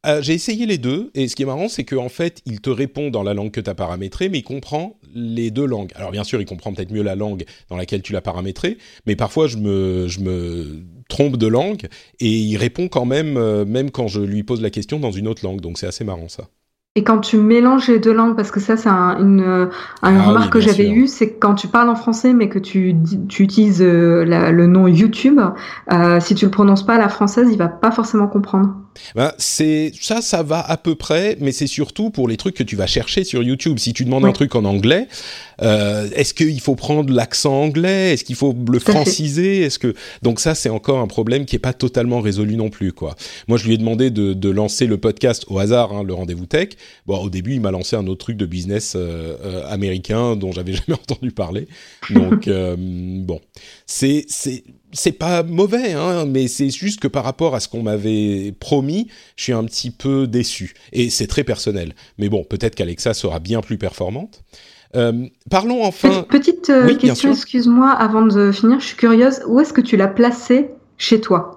[0.05, 2.69] Euh, j'ai essayé les deux, et ce qui est marrant, c'est qu'en fait, il te
[2.69, 5.91] répond dans la langue que tu as paramétrée, mais il comprend les deux langues.
[5.95, 9.15] Alors bien sûr, il comprend peut-être mieux la langue dans laquelle tu l'as paramétré, mais
[9.15, 11.87] parfois je me, je me trompe de langue,
[12.19, 15.27] et il répond quand même, euh, même quand je lui pose la question dans une
[15.27, 16.47] autre langue, donc c'est assez marrant ça.
[16.97, 19.69] Et quand tu mélanges les deux langues, parce que ça, c'est un, une, un
[20.01, 22.95] ah remarque que j'avais eue, c'est que quand tu parles en français, mais que tu,
[23.29, 25.39] tu utilises euh, la, le nom YouTube,
[25.93, 28.73] euh, si tu le prononces pas à la française, il va pas forcément comprendre.
[29.15, 32.63] Ben, c'est ça, ça va à peu près, mais c'est surtout pour les trucs que
[32.63, 33.79] tu vas chercher sur YouTube.
[33.79, 35.07] Si tu demandes un truc en anglais,
[35.61, 38.13] euh, est-ce qu'il faut prendre l'accent anglais?
[38.13, 39.61] Est-ce qu'il faut le franciser?
[39.61, 42.93] Est-ce que donc ça, c'est encore un problème qui est pas totalement résolu non plus,
[42.93, 43.15] quoi.
[43.47, 46.45] Moi, je lui ai demandé de, de lancer le podcast au hasard, hein, le rendez-vous
[46.45, 46.69] tech.
[47.05, 50.51] Bon, au début, il m'a lancé un autre truc de business euh, euh, américain dont
[50.51, 51.67] j'avais jamais entendu parler.
[52.09, 53.39] Donc, bon,
[53.85, 54.63] c'est c'est
[54.97, 59.07] c'est pas mauvais, hein, mais c'est juste que par rapport à ce qu'on m'avait promis,
[59.35, 60.73] je suis un petit peu déçu.
[60.91, 61.93] Et c'est très personnel.
[62.17, 64.43] Mais bon, peut-être qu'Alexa sera bien plus performante.
[64.95, 66.25] Euh, parlons enfin.
[66.29, 69.41] Petite question, excuse-moi, avant de finir, je suis curieuse.
[69.47, 71.56] Où est-ce que tu l'as placé chez toi?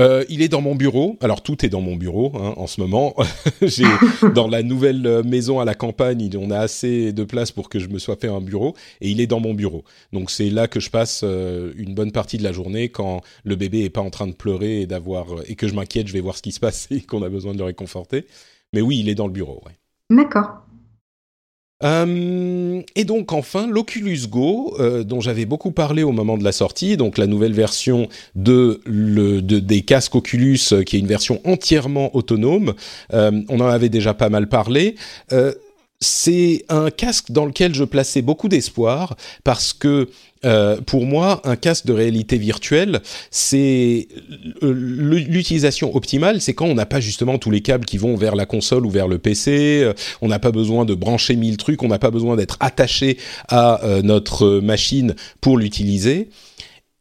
[0.00, 1.18] Euh, il est dans mon bureau.
[1.20, 3.14] Alors tout est dans mon bureau hein, en ce moment.
[3.62, 3.84] J'ai
[4.34, 7.78] dans la nouvelle euh, maison à la campagne, on a assez de place pour que
[7.78, 9.84] je me sois fait un bureau et il est dans mon bureau.
[10.12, 13.56] Donc c'est là que je passe euh, une bonne partie de la journée quand le
[13.56, 16.20] bébé est pas en train de pleurer et d'avoir et que je m'inquiète, je vais
[16.20, 18.26] voir ce qui se passe et qu'on a besoin de le réconforter.
[18.72, 19.62] Mais oui, il est dans le bureau.
[19.66, 19.72] Ouais.
[20.16, 20.69] D'accord.
[21.82, 26.52] Euh, et donc enfin l'Oculus Go, euh, dont j'avais beaucoup parlé au moment de la
[26.52, 32.14] sortie, donc la nouvelle version de, des casques Oculus, euh, qui est une version entièrement
[32.14, 32.74] autonome.
[33.12, 34.96] on en avait déjà pas mal parlé
[36.00, 40.08] c'est un casque dans lequel je plaçais beaucoup d'espoir parce que
[40.44, 43.00] euh, pour moi, un casque de réalité virtuelle,
[43.30, 44.08] c'est
[44.62, 48.46] l'utilisation optimale, c'est quand on n'a pas justement tous les câbles qui vont vers la
[48.46, 51.88] console ou vers le PC, euh, on n'a pas besoin de brancher mille trucs, on
[51.88, 56.30] n'a pas besoin d'être attaché à euh, notre machine pour l'utiliser.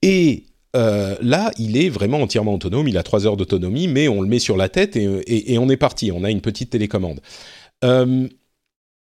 [0.02, 4.28] Et là, il est vraiment entièrement autonome, il a trois heures d'autonomie, mais on le
[4.28, 7.20] met sur la tête et, et, on est parti, on a une petite télécommande.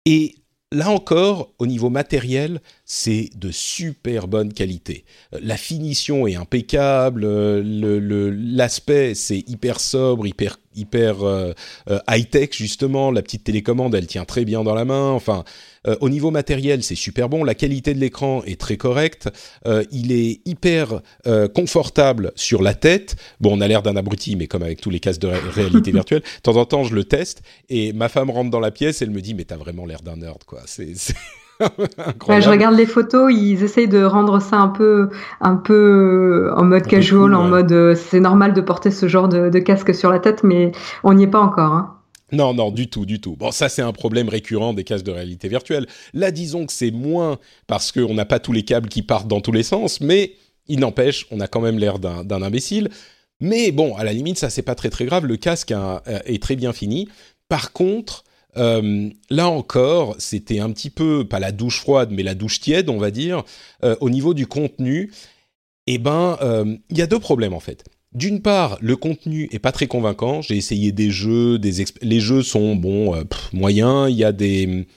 [0.05, 0.38] et
[0.71, 5.03] Là encore, au niveau matériel, c'est de super bonne qualité.
[5.33, 11.53] Euh, la finition est impeccable, euh, l'aspect c'est hyper sobre, hyper hyper euh,
[12.09, 13.11] high tech justement.
[13.11, 15.11] La petite télécommande, elle tient très bien dans la main.
[15.11, 15.43] Enfin,
[16.01, 17.43] au niveau matériel, c'est super bon.
[17.43, 19.29] La qualité de l'écran est très correcte.
[19.91, 21.01] il est hyper
[21.55, 23.15] confortable sur la tête.
[23.39, 26.21] Bon, on a l'air d'un abruti, mais comme avec tous les casques de réalité virtuelle,
[26.21, 29.11] de temps en temps, je le teste et ma femme rentre dans la pièce, elle
[29.11, 30.61] me dit mais t'as vraiment l'air d'un nerd quoi.
[30.65, 30.93] C'est
[31.59, 35.09] je regarde les photos, ils essayent de rendre ça un peu,
[35.41, 39.59] un peu en mode casual, en mode euh, c'est normal de porter ce genre de,
[39.59, 40.71] casque sur la tête, mais
[41.03, 41.73] on n'y est pas encore.
[41.73, 41.95] Hein.
[42.31, 43.35] Non, non, du tout, du tout.
[43.35, 45.87] Bon, ça c'est un problème récurrent des casques de réalité virtuelle.
[46.13, 49.41] Là, disons que c'est moins parce qu'on n'a pas tous les câbles qui partent dans
[49.41, 50.35] tous les sens, mais
[50.67, 52.89] il n'empêche, on a quand même l'air d'un imbécile.
[53.41, 55.25] Mais bon, à la limite, ça c'est pas très très grave.
[55.25, 55.73] Le casque
[56.25, 57.09] est très bien fini.
[57.47, 58.23] Par contre,
[58.57, 62.89] euh, là encore, c'était un petit peu, pas la douche froide, mais la douche tiède,
[62.89, 63.43] on va dire,
[63.83, 65.11] euh, au niveau du contenu.
[65.87, 67.83] Eh ben, euh, il y a deux problèmes en fait.
[68.13, 70.41] D'une part, le contenu est pas très convaincant.
[70.41, 71.59] J'ai essayé des jeux,
[72.01, 74.09] les jeux sont bon moyens.
[74.09, 74.87] Il y a des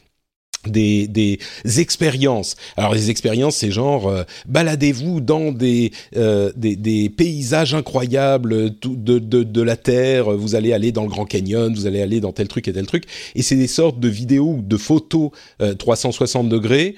[0.67, 1.39] des, des
[1.79, 2.57] expériences.
[2.77, 9.19] Alors les expériences, c'est genre euh, baladez-vous dans des, euh, des, des paysages incroyables de,
[9.19, 10.31] de, de la terre.
[10.31, 12.87] Vous allez aller dans le Grand Canyon, vous allez aller dans tel truc et tel
[12.87, 13.05] truc.
[13.35, 15.31] Et c'est des sortes de vidéos ou de photos
[15.79, 16.97] 360 degrés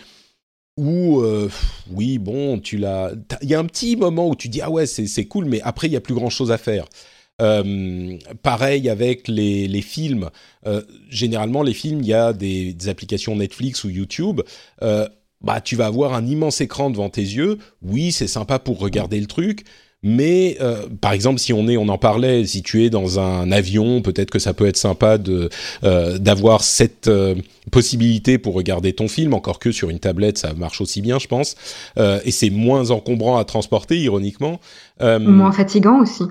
[0.76, 1.22] où
[1.92, 3.12] oui bon tu l'as.
[3.42, 5.60] Il y a un petit moment où tu dis ah ouais c'est c'est cool, mais
[5.62, 6.86] après il y a plus grand chose à faire.
[7.42, 10.30] Euh, pareil avec les, films.
[10.66, 14.40] Euh, généralement, les films, il y a des, applications Netflix ou YouTube.
[14.82, 15.08] Euh,
[15.40, 17.58] bah, tu vas avoir un immense écran devant tes yeux.
[17.82, 19.64] Oui, c'est sympa pour regarder le truc.
[20.06, 20.58] Mais
[21.00, 24.28] par exemple, si on est, on en parlait, si tu es dans un avion, peut-être
[24.28, 25.48] que ça peut être sympa de
[26.18, 27.10] d'avoir cette
[27.70, 29.32] possibilité pour regarder ton film.
[29.32, 31.56] Encore que sur une tablette, ça marche aussi bien, je pense.
[31.96, 34.60] Et c'est moins encombrant à transporter, ironiquement.
[35.00, 36.24] Moins fatigant aussi.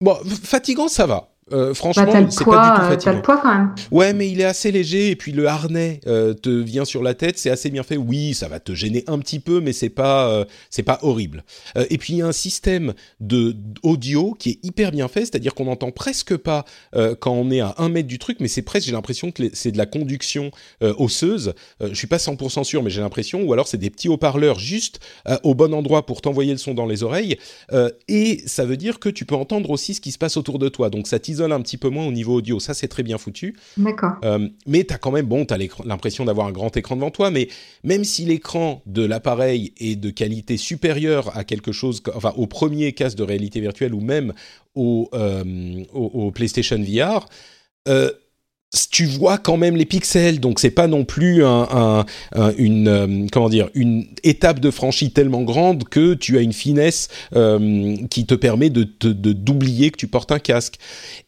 [0.00, 1.29] Bon, fatigant, ça va.
[1.52, 3.74] Euh, franchement, Bah, t'as le c'est poids, pas du tout euh, le poids quand même.
[3.90, 7.14] Ouais, mais il est assez léger et puis le harnais euh, te vient sur la
[7.14, 7.96] tête, c'est assez bien fait.
[7.96, 11.44] Oui, ça va te gêner un petit peu, mais c'est pas euh, c'est pas horrible.
[11.90, 15.54] Et puis il y a un système de audio qui est hyper bien fait, c'est-à-dire
[15.54, 16.64] qu'on n'entend presque pas
[17.20, 19.72] quand on est à un mètre du truc, mais c'est presque j'ai l'impression que c'est
[19.72, 21.54] de la conduction osseuse.
[21.80, 25.00] Je suis pas 100% sûr, mais j'ai l'impression, ou alors c'est des petits haut-parleurs juste
[25.42, 27.36] au bon endroit pour t'envoyer le son dans les oreilles.
[28.08, 30.68] Et ça veut dire que tu peux entendre aussi ce qui se passe autour de
[30.68, 32.60] toi, donc ça t'isole un petit peu moins au niveau audio.
[32.60, 33.56] Ça c'est très bien foutu.
[33.76, 34.14] D'accord.
[34.24, 37.10] Euh, mais tu as quand même, bon, tu as l'impression d'avoir un grand écran devant
[37.10, 37.48] toi, mais
[37.84, 42.92] même si l'écran de l'appareil est de qualité supérieure à quelque chose, enfin au premier
[42.92, 44.32] casque de réalité virtuelle ou même
[44.74, 47.26] au, euh, au, au PlayStation VR,
[47.88, 48.10] euh,
[48.90, 52.06] tu vois quand même les pixels, donc c'est pas non plus un, un-
[52.36, 56.52] un- une euh, comment dire une étape de franchie tellement grande que tu as une
[56.52, 60.76] finesse euh, qui te permet de te- de- d'oublier que tu portes un casque.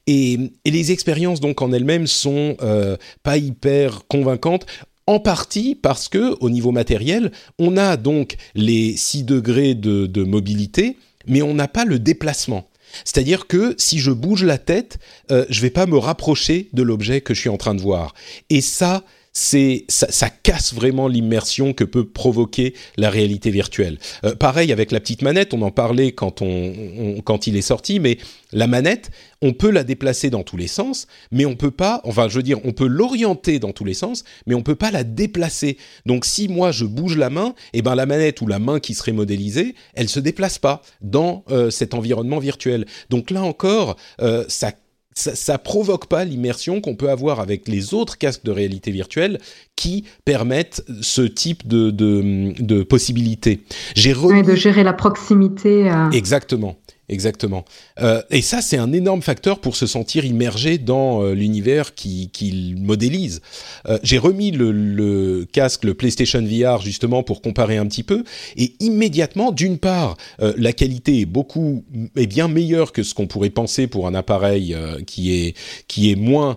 [0.06, 4.66] Et, et les expériences donc en elles-mêmes sont euh, pas hyper convaincantes.
[5.08, 10.22] En partie parce que au niveau matériel, on a donc les 6 degrés de, de
[10.22, 12.68] mobilité, mais on n'a pas le déplacement.
[13.04, 14.98] C'est-à-dire que si je bouge la tête,
[15.30, 18.14] euh, je vais pas me rapprocher de l'objet que je suis en train de voir.
[18.50, 23.98] Et ça, c'est ça, ça casse vraiment l'immersion que peut provoquer la réalité virtuelle.
[24.24, 27.62] Euh, pareil avec la petite manette, on en parlait quand on, on- quand il est
[27.62, 28.18] sorti, mais
[28.52, 32.28] la manette, on peut la déplacer dans tous les sens, mais on peut pas, enfin
[32.28, 35.02] je veux dire, on peut l'orienter dans tous les sens, mais on peut pas la
[35.04, 35.78] déplacer.
[36.04, 38.92] Donc si moi je bouge la main, et ben la manette ou la main qui
[38.94, 42.84] serait modélisée, elle se déplace pas dans euh, cet environnement virtuel.
[43.08, 44.72] Donc là encore, euh, ça
[45.14, 49.38] ça, ça provoque pas l'immersion qu'on peut avoir avec les autres casques de réalité virtuelle
[49.76, 53.62] qui permettent ce type de, de, de possibilités.
[53.94, 54.40] J'ai remis...
[54.40, 55.90] Ouais, de gérer la proximité.
[55.90, 56.76] euh, Exactement,
[57.12, 57.64] exactement.
[58.00, 62.30] Euh, et ça, c'est un énorme facteur pour se sentir immergé dans euh, l'univers qui-
[62.32, 63.40] qu'il modélise.
[63.86, 68.24] Euh, J'ai remis le, casque, le PlayStation VR, justement pour comparer un petit peu,
[68.56, 71.84] et immédiatement, d'une part, la qualité est beaucoup,
[72.16, 75.54] est bien meilleure que ce qu'on pourrait penser pour un appareil qui est
[75.88, 76.56] qui est moins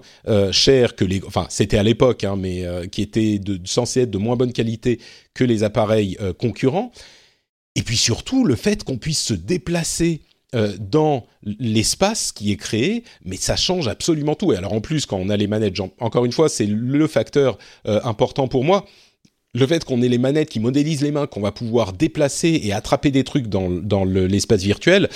[0.52, 4.36] cher que les, enfin, c'était à l'époque, hein, mais qui était censé être de moins
[4.36, 5.00] bonne qualité
[5.34, 6.92] que les appareils concurrents.
[7.76, 10.22] Et puis surtout, le fait qu'on puisse se déplacer
[10.80, 14.54] dans l'espace qui est créé, mais ça change absolument tout.
[14.54, 17.58] Et alors en plus, quand on a les manettes, encore une fois, c'est le facteur
[17.88, 18.86] euh, important pour moi.
[19.54, 22.74] Le fait qu'on ait les manettes qui modélisent les mains, qu'on va pouvoir déplacer et
[22.74, 25.08] attraper des trucs dans, dans le- l'espace virtuel,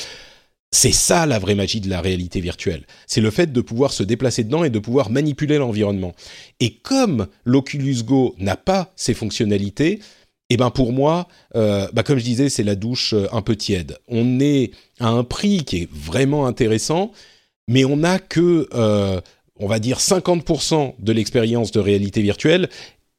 [0.72, 2.86] c'est ça la vraie magie de la réalité virtuelle.
[3.08, 6.14] C'est le fait de pouvoir se déplacer dedans et de pouvoir manipuler l'environnement.
[6.60, 10.00] Et comme l'Oculus Go n'a pas ces fonctionnalités,
[10.50, 13.56] eh ben pour moi, euh, bah comme je disais, c'est la douche euh, un peu
[13.56, 13.98] tiède.
[14.08, 17.12] On est à un prix qui est vraiment intéressant,
[17.68, 19.22] mais on n'a que, euh,
[19.58, 22.70] on va dire, 50% de l'expérience de réalité virtuelle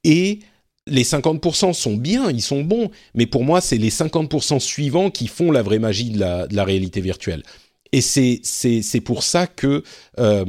[0.03, 0.41] et
[0.87, 5.29] les 50% sont bien, ils sont bons, mais pour moi, c'est les 50% suivants qui
[5.29, 7.45] font la vraie magie de la, réalité virtuelle.
[7.93, 9.85] Et c'est pour ça que
[10.19, 10.45] euh,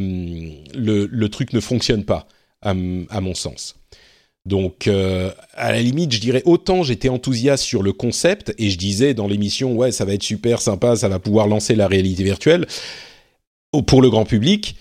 [0.73, 2.27] le truc ne fonctionne pas,
[2.61, 3.80] à mon sens.
[4.45, 8.77] Donc, euh, à la limite, je dirais autant j'étais enthousiaste sur le concept et je
[8.77, 12.23] disais dans l'émission, ouais, ça va être super sympa, ça va pouvoir lancer la réalité
[12.23, 12.65] virtuelle
[13.85, 14.75] pour le grand public.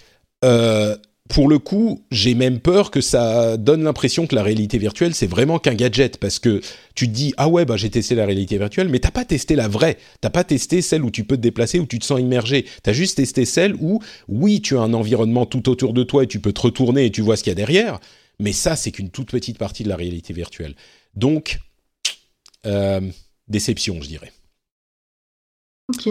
[0.45, 0.97] Euh,
[1.29, 5.29] pour le coup, j'ai même peur que ça donne l'impression que la réalité virtuelle, c'est
[5.29, 6.61] vraiment qu'un gadget, parce que
[6.97, 9.55] tu te dis, ah ouais, bah, j'ai testé la réalité virtuelle, mais t'as pas testé
[9.55, 9.97] la vraie.
[10.21, 12.67] T'as pas testé celle où tu peux te déplacer, où tu te sens immergé.
[12.83, 16.27] T'as juste testé celle où, oui, tu as un environnement tout autour de toi et
[16.27, 18.01] tu peux te retourner et tu vois ce qu'il y a derrière,
[18.41, 20.75] mais ça, c'est qu'une toute petite partie de la réalité virtuelle.
[21.15, 21.61] Donc,
[22.67, 23.01] euh,
[23.49, 24.33] déception, je dirais.
[25.89, 26.09] Ok.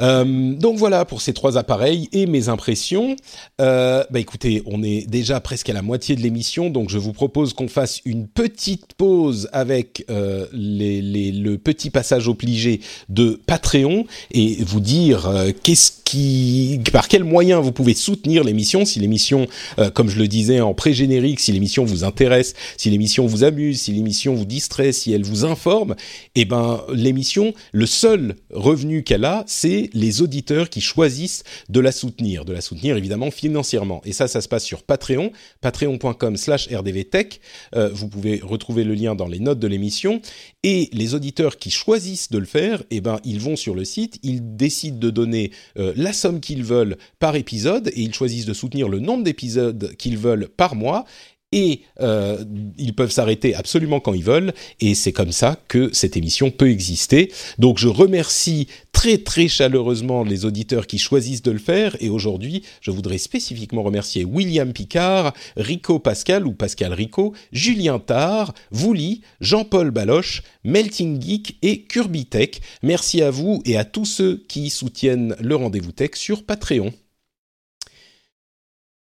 [0.00, 3.16] Euh, donc voilà pour ces trois appareils et mes impressions.
[3.60, 7.12] Euh, bah écoutez, on est déjà presque à la moitié de l'émission, donc je vous
[7.12, 14.58] propose qu'on fasse une petite pause avec euh, le petit passage obligé de Patreon et
[14.64, 18.84] vous dire qu'est-ce qui, par quels moyens vous pouvez soutenir l'émission.
[18.84, 19.46] Si l'émission,
[19.94, 23.92] comme je le disais en pré-générique, si l'émission vous intéresse, si l'émission vous amuse, si
[23.92, 25.94] l'émission vous distrait, si elle vous informe,
[26.34, 31.92] eh ben l'émission, le seul revenu qu'elle a, c'est les auditeurs qui choisissent de la
[31.92, 34.00] soutenir, de la soutenir évidemment financièrement.
[34.04, 37.40] Et ça, ça se passe sur Patreon, patreon.com slash rdvtech.
[37.74, 40.20] Euh, vous pouvez retrouver le lien dans les notes de l'émission.
[40.62, 44.18] Et les auditeurs qui choisissent de le faire, eh ben, ils vont sur le site,
[44.22, 48.54] ils décident de donner euh, la somme qu'ils veulent par épisode et ils choisissent de
[48.54, 51.04] soutenir le nombre d'épisodes qu'ils veulent par mois
[51.52, 52.44] et euh,
[52.78, 56.68] ils peuvent s'arrêter absolument quand ils veulent et c'est comme ça que cette émission peut
[56.68, 57.32] exister.
[57.58, 62.64] Donc je remercie très très chaleureusement les auditeurs qui choisissent de le faire et aujourd'hui
[62.80, 69.92] je voudrais spécifiquement remercier William Picard, Rico Pascal ou Pascal Rico, Julien Tard, Vouli, Jean-Paul
[69.92, 72.50] Baloche, Melting Geek et Kirby Tech.
[72.82, 76.92] Merci à vous et à tous ceux qui soutiennent le rendez-vous tech sur Patreon.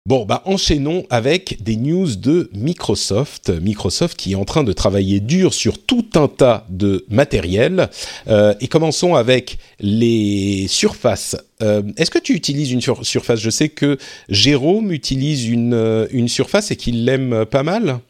[0.05, 3.49] Bon, bah enchaînons avec des news de Microsoft.
[3.61, 7.89] Microsoft qui est en train de travailler dur sur tout un tas de matériel.
[8.27, 11.37] Euh, et commençons avec les surfaces.
[11.61, 13.39] Euh, Est-ce que tu utilises une sur surface?
[13.39, 18.01] Je sais que Jérôme utilise une, euh, une surface et qu'il l'aime pas mal.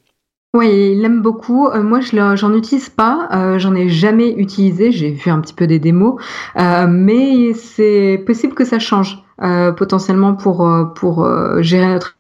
[0.56, 1.68] Oui, il l'aime beaucoup.
[1.68, 3.28] Euh, moi, je l'en- j'en utilise pas.
[3.34, 4.92] Euh, j'en ai jamais utilisé.
[4.92, 6.22] J'ai vu un petit peu des démos,
[6.60, 12.18] Euh, mais c'est possible que ça change euh, potentiellement pour euh, pour euh, gérer notre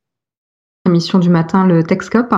[0.90, 2.34] émission du matin, le Techscope.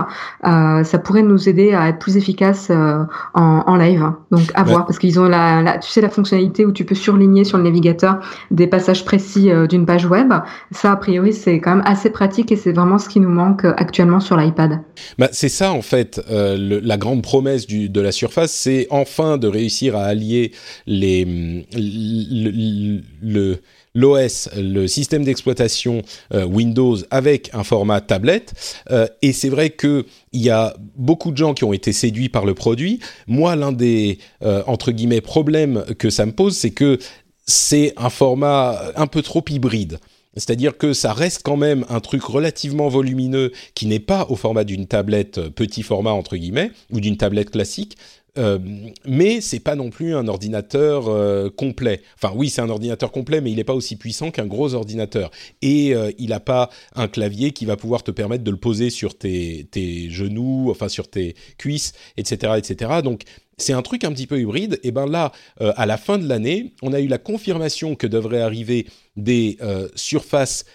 [0.46, 3.02] Euh, ça pourrait nous aider à être plus efficace euh,
[3.34, 4.04] en, en live.
[4.30, 4.70] Donc à Ouais.
[4.70, 7.58] voir, parce qu'ils ont la, la, tu sais, la fonctionnalité où tu peux surligner sur
[7.58, 8.20] le navigateur
[8.52, 10.32] des passages précis euh, d'une page web.
[10.70, 13.64] Ça, a priori, c'est quand même assez pratique et c'est vraiment ce qui nous manque
[13.64, 14.78] euh, actuellement sur l'iPad.
[15.18, 18.86] Bah, c'est ça en fait, euh, le- la grande promesse du, de la surface, c'est
[18.90, 20.52] enfin de réussir à allier
[20.86, 23.56] les hum, le- le
[23.96, 28.52] l'OS, le système d'exploitation euh, Windows avec un format tablette.
[28.90, 32.28] Euh, et c'est vrai que il y a beaucoup de gens qui ont été séduits
[32.28, 33.00] par le produit.
[33.26, 36.98] Moi, l'un des euh, entre guillemets problèmes que ça me pose, c'est que
[37.46, 39.98] c'est un format un peu trop hybride.
[40.34, 44.64] C'est-à-dire que ça reste quand même un truc relativement volumineux qui n'est pas au format
[44.64, 47.96] d'une tablette petit format entre guillemets ou d'une tablette classique.
[48.38, 48.58] Euh,
[49.06, 52.02] mais c'est pas non plus un ordinateur euh, complet.
[52.16, 55.30] Enfin oui, c'est un ordinateur complet, mais il n'est pas aussi puissant qu'un gros ordinateur.
[55.62, 58.90] Et euh, il n'a pas un clavier qui va pouvoir te permettre de le poser
[58.90, 59.66] sur tes,
[60.10, 63.00] genoux, enfin sur tes cuisses, etc., etc.
[63.02, 63.22] Donc
[63.58, 64.78] c'est un truc un petit peu hybride.
[64.82, 68.42] Et ben là, à la fin de l'année, on a eu la confirmation que devraient
[68.42, 69.56] arriver des
[69.94, 70.66] surfaces,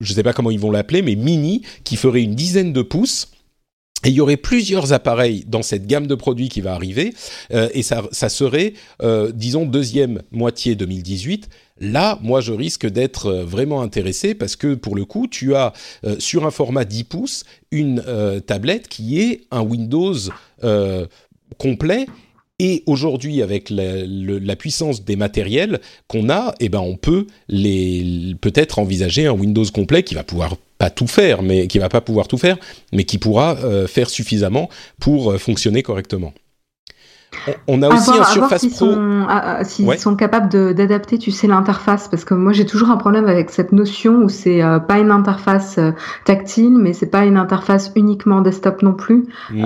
[0.00, 2.82] je ne sais pas comment ils vont l'appeler, mais mini, qui feraient une dizaine de
[2.82, 3.30] pouces.
[4.04, 7.14] Et il y aurait plusieurs appareils dans cette gamme de produits qui va arriver,
[7.52, 11.48] euh, et ça, serait, euh, disons, deuxième moitié 2018.
[11.80, 15.72] Là, moi, je risque d'être euh, vraiment intéressé parce que, pour le coup, tu as
[16.18, 18.02] sur un format 10 pouces une
[18.46, 20.14] tablette qui est un Windows
[21.58, 22.06] complet.
[22.60, 29.26] Et aujourd'hui, avec la, puissance des matériels qu'on a, eh ben, on peut peut-être envisager
[29.26, 32.38] un Windows complet qui va pouvoir pas tout faire, mais qui va pas pouvoir tout
[32.38, 32.56] faire,
[32.92, 34.68] mais qui pourra euh, faire suffisamment
[35.00, 36.32] pour euh, fonctionner correctement.
[37.46, 38.86] On, on a À aussi voir- un Surface Pro.
[38.86, 39.98] sont, ah, ah, s'ils Ouais.
[39.98, 43.72] sont capables d'adapter, tu sais, l'interface, parce que moi j'ai toujours un problème avec cette
[43.72, 45.90] notion où c'est euh, pas une interface euh,
[46.24, 49.26] tactile, mais c'est pas une interface uniquement desktop non plus.
[49.50, 49.62] Hmm.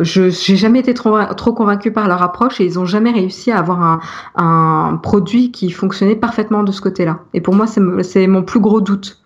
[0.00, 3.52] Je j'ai jamais été trop trop convaincue par leur approche et ils ont jamais réussi
[3.52, 4.00] à avoir un,
[4.34, 7.20] un produit qui fonctionnait parfaitement de ce côté-là.
[7.34, 9.20] Et pour moi c'est mon plus gros doute.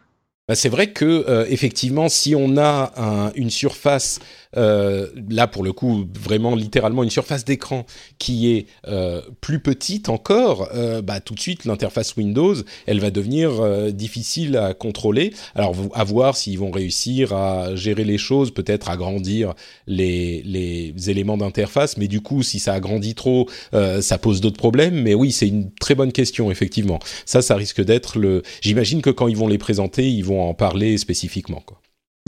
[0.48, 4.18] Bah, c'est vrai que euh, effectivement, si on a un- une surface,
[4.56, 7.84] euh, là pour le coup, vraiment littéralement une surface d'écran
[8.18, 12.54] qui est euh, plus petite encore, euh, bah, tout de suite l'interface Windows,
[12.86, 13.48] elle va devenir
[13.92, 15.32] difficile à contrôler.
[15.54, 19.54] Alors à voir s'ils vont réussir à gérer les choses, peut-être agrandir
[19.86, 25.02] les, les éléments d'interface, mais du coup, si ça agrandit trop, ça pose d'autres problèmes.
[25.02, 26.98] Mais oui, c'est une très bonne question effectivement.
[27.26, 28.42] Ça, ça risque d'être le.
[28.60, 31.62] J'imagine que quand ils vont les présenter, ils vont en parler spécifiquement.
[31.64, 31.80] Quoi.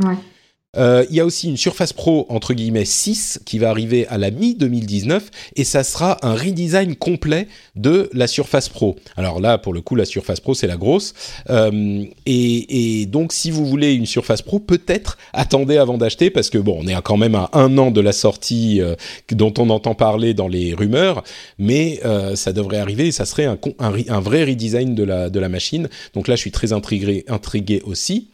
[0.02, 0.16] Ouais.
[0.76, 4.18] Euh, il y a aussi une Surface Pro entre guillemets 6 qui va arriver à
[4.18, 8.94] la mi 2019 et ça sera un redesign complet de la Surface Pro.
[9.16, 11.12] Alors là, pour le coup, la Surface Pro c'est la grosse
[11.50, 16.58] euh, et, donc si vous voulez une Surface Pro, peut-être attendez avant d'acheter parce que
[16.58, 18.94] bon, on est quand même à un an de la sortie euh,
[19.32, 21.24] dont on entend parler dans les rumeurs,
[21.58, 22.00] mais
[22.34, 25.88] ça devrait arriver et ça serait un, vrai redesign de la de la machine.
[26.14, 28.28] Donc là, je suis très intrigué, intrigué aussi.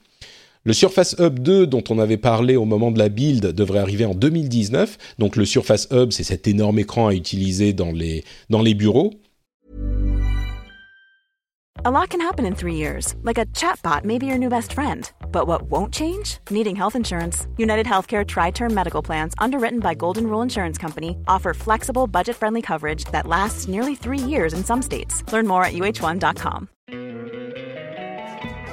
[0.66, 4.04] Le Surface Hub 2 dont on avait parlé au moment de la build devrait arriver
[4.04, 4.98] en 2019.
[5.20, 9.12] Donc le Surface Hub, c'est cet énorme écran à utiliser dans les, dans les bureaux.
[11.84, 14.72] A lot can happen in three years, like a chatbot may be your new best
[14.72, 15.08] friend.
[15.30, 16.38] But what won't change?
[16.50, 17.46] Needing health insurance.
[17.56, 22.34] United Healthcare Tri Term Medical Plans, underwritten by Golden Rule Insurance Company, offer flexible, budget
[22.34, 25.22] friendly coverage that lasts nearly three years in some states.
[25.32, 26.68] Learn more at uh1.com.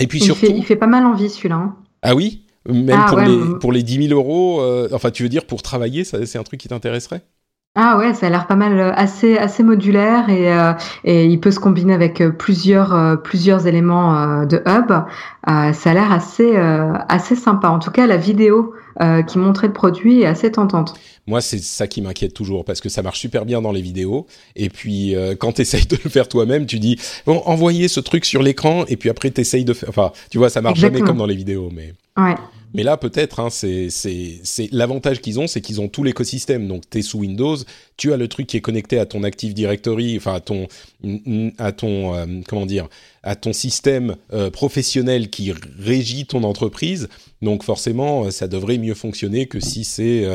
[0.00, 0.40] Et puis il surtout.
[0.40, 1.56] Fait, il fait pas mal envie celui-là.
[1.56, 1.76] Hein.
[2.02, 2.42] Ah oui?
[2.68, 5.46] Même Ah pour, ouais, les, pour les 10 000 euros, euh, enfin tu veux dire
[5.46, 7.22] pour travailler, c'est un truc qui t'intéresserait?
[7.76, 10.72] Ah ouais, ça a l'air pas mal, euh, assez assez modulaire et euh,
[11.04, 14.92] et il peut se combiner avec plusieurs euh, plusieurs éléments euh, de hub.
[15.46, 17.68] Ça a l'air assez assez sympa.
[17.68, 20.94] En tout cas, la vidéo euh, qui montrait le produit est assez tentante.
[21.26, 24.26] Moi, c'est ça qui m'inquiète toujours parce que ça marche super bien dans les vidéos.
[24.56, 28.00] Et puis, euh, quand tu essayes de le faire toi-même, tu dis bon, envoyez ce
[28.00, 28.84] truc sur l'écran.
[28.88, 29.88] Et puis après, tu essayes de faire.
[29.88, 31.70] Enfin, tu vois, ça marche jamais comme dans les vidéos.
[31.72, 32.34] Mais, Ouais.
[32.72, 33.88] Mais là, peut-être, hein, c'est
[34.70, 36.68] l'avantage qu'ils ont, c'est qu'ils ont tout l'écosystème.
[36.68, 37.56] Donc, tu es sous Windows,
[37.96, 40.68] tu as le truc qui est connecté à ton Active Directory, enfin à ton
[41.58, 42.88] à ton euh, comment dire
[43.22, 47.08] à ton système euh, professionnel qui régit ton entreprise.
[47.42, 50.26] Donc forcément, euh, ça devrait mieux fonctionner que si c'est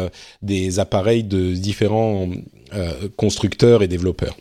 [0.41, 2.29] des appareils de différents
[3.15, 4.35] constructeurs et développeurs.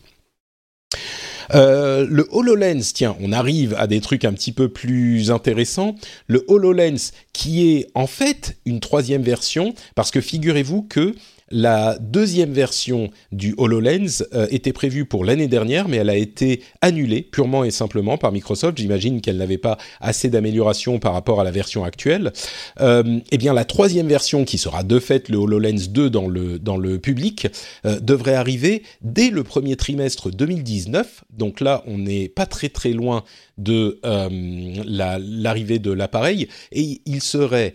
[1.52, 5.94] Euh, le HoloLens, tiens, on arrive à des trucs un petit peu plus intéressants.
[6.26, 11.14] Le HoloLens, qui est en fait une troisième version, parce que figurez-vous que
[11.54, 16.62] la deuxième version du HoloLens euh, était prévue pour l'année dernière, mais elle a été
[16.80, 18.76] annulée purement et simplement par Microsoft.
[18.76, 22.32] J'imagine qu'elle n'avait pas assez d'amélioration par rapport à la version actuelle.
[22.80, 26.98] Euh, eh bien, la troisième version, qui sera de fait le HoloLens 2 dans le,
[26.98, 27.46] public,
[27.86, 31.22] euh, devrait arriver dès le premier trimestre 2019.
[31.30, 33.22] Donc là, on n'est pas très très loin
[33.58, 37.74] de la- l'arrivée de l'appareil et il serait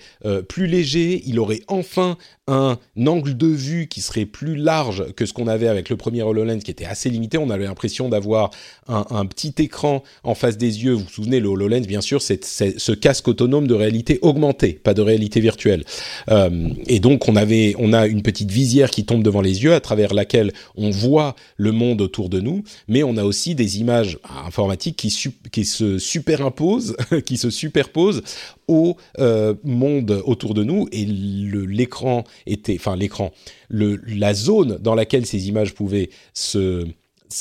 [0.50, 2.18] plus léger, il aurait enfin
[2.50, 6.24] un angle de vue qui serait plus large que ce qu'on avait avec le premier
[6.24, 7.38] HoloLens qui était assez limité.
[7.38, 8.52] On avait l'impression d'avoir
[8.88, 10.94] un, petit écran en face des yeux.
[10.94, 14.94] Vous vous souvenez, le HoloLens, bien sûr, c'est ce casque autonome de réalité augmentée, pas
[14.94, 15.84] de réalité virtuelle.
[16.30, 19.74] Euh, et donc, on avait, on a une petite visière qui tombe devant les yeux
[19.74, 23.80] à travers laquelle on voit le monde autour de nous, mais on a aussi des
[23.80, 26.96] images informatiques qui se superimposent,
[27.26, 28.24] qui se superposent
[28.70, 33.32] au euh, monde autour de nous et l'écran était, enfin l'écran,
[33.70, 36.86] la zone dans laquelle ces images pouvaient se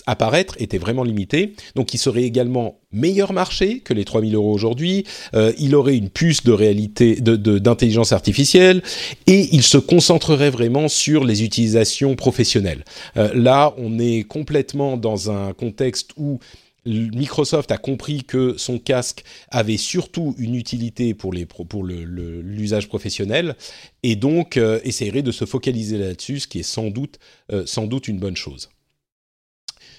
[0.06, 1.54] apparaître était vraiment limité.
[1.74, 5.04] Donc, il serait également meilleur marché que les 3000 euros aujourd'hui.
[5.34, 8.82] Euh, il aurait une puce de réalité, de- de- d'intelligence artificielle,
[9.26, 12.84] et il se concentrerait vraiment sur les utilisations professionnelles.
[13.16, 16.38] Euh, là, on est complètement dans un contexte où
[16.86, 22.40] Microsoft a compris que son casque avait surtout une utilité pour les pour le- le-
[22.40, 23.56] l'usage professionnel
[24.02, 27.18] et donc euh, essaierait de se focaliser là-dessus, ce qui est sans doute
[27.52, 28.70] euh, sans doute une bonne chose.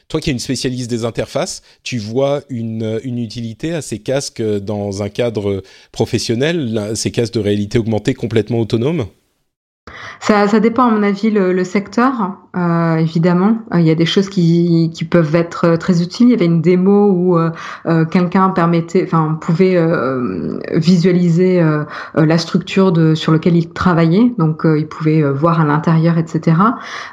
[0.07, 4.41] Toi qui es une spécialiste des interfaces, tu vois une, une utilité à ces casques
[4.41, 5.61] dans un cadre
[5.91, 9.05] professionnel, ces casques de réalité augmentée complètement autonomes?
[10.19, 13.59] Ça, dépend à mon avis le secteur, euh, évidemment.
[13.73, 16.27] Euh, Il y a des choses qui, qui peuvent être euh, très utiles.
[16.27, 17.51] Il y avait une démo où euh,
[17.85, 21.61] euh, quelqu'un permettait, enfin pouvait euh, visualiser
[22.15, 26.57] la structure de sur laquelle il travaillait, donc il pouvait voir à l'intérieur, etc.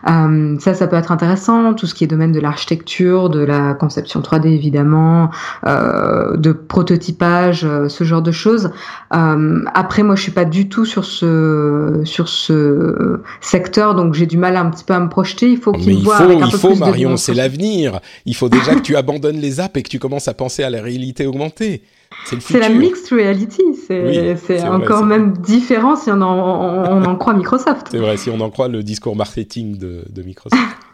[0.04, 1.74] Ça, ça peut être intéressant.
[1.74, 5.30] Tout ce qui est domaine de l'architecture, de la conception 3D évidemment,
[5.64, 8.70] de prototypage, ce genre de choses.
[9.10, 14.38] Après, moi, je suis pas du tout sur ce sur ce secteur, donc j'ai du
[14.38, 16.24] mal un petit peu à me projeter projeter, il faut Mais qu'ils il voient faut,
[16.24, 18.00] avec un il peu faut plus de Marion, c'est l'avenir.
[18.24, 20.70] Il faut déjà que tu abandonnes les apps et que tu commences à penser à
[20.70, 21.82] la réalité augmentée.
[22.24, 26.10] C'est le C'est la mixed reality, c'est Oui, c'est c'est vrai, encore même différent si
[26.10, 27.88] on en, on, on en croit Microsoft.
[27.90, 30.62] C'est vrai, si on en croit le discours marketing de, de Microsoft.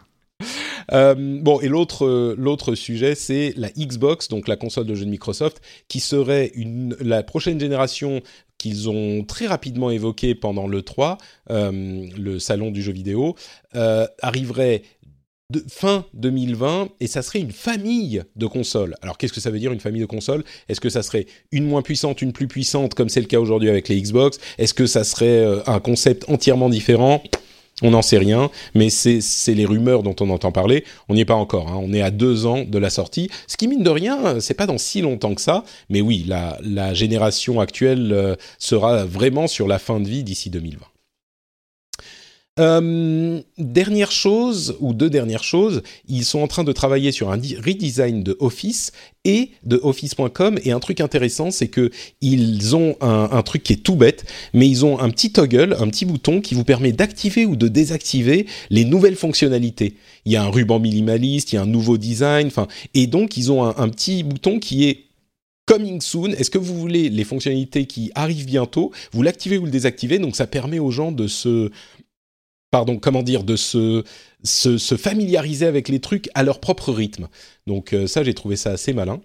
[0.91, 5.05] Euh, bon, et l'autre euh, l'autre sujet, c'est la Xbox, donc la console de jeux
[5.05, 8.21] de Microsoft, qui serait une, la prochaine génération
[8.63, 11.17] qu'ils ont très rapidement évoquée pendant le 3,
[11.49, 13.35] euh, le salon du jeu vidéo,
[13.75, 14.83] euh, arriverait
[15.67, 18.95] fin 2020 et ça serait une famille de consoles.
[19.01, 20.45] Alors qu'est-ce que ça veut dire une famille de consoles?
[20.69, 23.69] Est-ce que ça serait une moins puissante, une plus puissante comme c'est le cas aujourd'hui
[23.69, 24.39] avec les Xbox?
[24.57, 27.21] Est-ce que ça serait euh, un concept entièrement différent?
[27.83, 29.19] On n'en sait rien, mais c'est
[29.53, 30.83] les rumeurs dont on entend parler.
[31.09, 31.69] On n'y est pas encore.
[31.69, 31.79] hein.
[31.81, 34.65] On est à deux ans de la sortie, ce qui mine de rien, c'est pas
[34.65, 35.63] dans si longtemps que ça.
[35.89, 40.49] Mais oui, la, la génération actuelle euh, sera vraiment sur la fin de vie d'ici
[40.49, 40.79] 2020.
[42.59, 47.37] Euh, dernière chose, ou deux dernières choses, ils sont en train de travailler sur un
[47.37, 48.91] redesign de Office
[49.25, 50.59] et de Office.com.
[50.63, 51.89] Et un truc intéressant, c'est que
[52.21, 55.87] ils ont un, truc qui est tout bête, mais ils ont un petit toggle, un
[55.87, 59.95] petit bouton qui vous permet d'activer ou de désactiver les nouvelles fonctionnalités.
[60.25, 63.35] Il y a un ruban minimaliste, il y a un nouveau design, enfin, et donc
[63.35, 65.05] ils ont un petit bouton qui est
[65.65, 69.71] Coming soon, est-ce que vous voulez les fonctionnalités qui arrivent bientôt Vous l'activez ou le
[69.71, 71.71] désactivez, donc ça permet aux gens de se
[72.73, 74.03] pardon, comment dire, de se,
[74.43, 77.27] se, se familiariser avec les trucs à leur propre rythme.
[77.67, 79.21] Donc euh, ça, j'ai trouvé ça assez malin.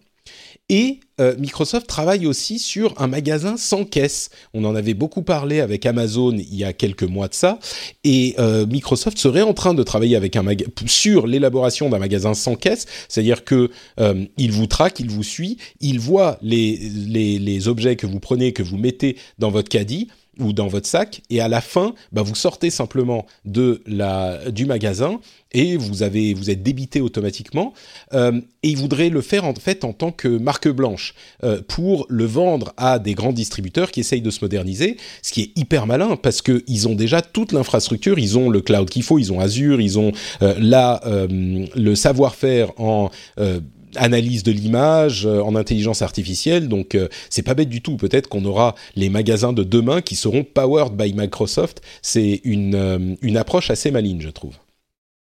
[0.69, 4.29] Et euh, Microsoft travaille aussi sur un magasin sans caisse.
[4.53, 7.59] On en avait beaucoup parlé avec Amazon il y a quelques mois de ça.
[8.05, 10.45] Et euh, Microsoft serait en train de travailler avec un
[10.85, 12.85] sur l'élaboration d'un magasin sans caisse.
[13.09, 13.71] C'est-à-dire que
[14.37, 18.63] il vous traque, il vous suit, il voit les, les objets que vous prenez, que
[18.63, 20.09] vous mettez dans votre caddie
[20.39, 24.67] ou dans votre sac, et à la fin, bah, vous sortez simplement de la, du
[24.67, 25.21] magasin
[25.53, 27.73] et vous, avez, vous êtes débité automatiquement.
[28.13, 32.07] Euh, et ils voudraient le faire en fait en tant que marque blanche euh, pour
[32.09, 35.87] le vendre à des grands distributeurs qui essayent de se moderniser, ce qui est hyper
[35.87, 39.41] malin parce qu'ils ont déjà toute l'infrastructure, ils ont le cloud qu'il faut, ils ont
[39.41, 40.13] Azure, ils ont
[40.43, 43.11] euh, là euh, le savoir-faire en
[43.97, 47.97] analyse de l'image euh, en intelligence artificielle donc euh, c'est pas bête du tout.
[47.97, 51.83] Peut-être qu'on aura les magasins de demain qui seront powered by Microsoft.
[52.03, 54.55] C'est une euh, une approche assez maligne je trouve.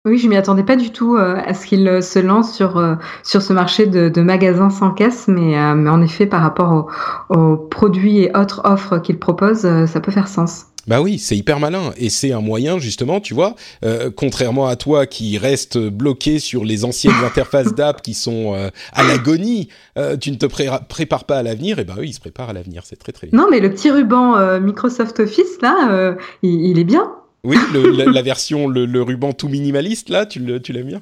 [0.08, 2.80] Oui, je m'y attendais pas du tout à ce qu'il se lance sur
[3.24, 6.92] sur ce marché de, magasins sans caisse, mais, mais en effet, par rapport
[7.32, 10.68] aux, produits et autres offres qu'il propose, ça peut faire sens.
[10.88, 14.76] Bah oui, c'est hyper malin et c'est un moyen justement, tu vois, euh, contrairement à
[14.76, 19.68] toi qui reste bloqué sur les anciennes interfaces d'app qui sont euh, à l'agonie,
[19.98, 22.50] euh, tu ne te pré- prépares pas à l'avenir, et ben eux ils se préparent
[22.50, 23.40] à l'avenir, c'est très très bien.
[23.40, 27.12] Non, mais le petit ruban Microsoft Office là, il, il est bien.
[27.44, 30.88] Oui, le- la, la version, le, le ruban tout minimaliste là, tu le- tu l'aimes
[30.88, 31.02] bien?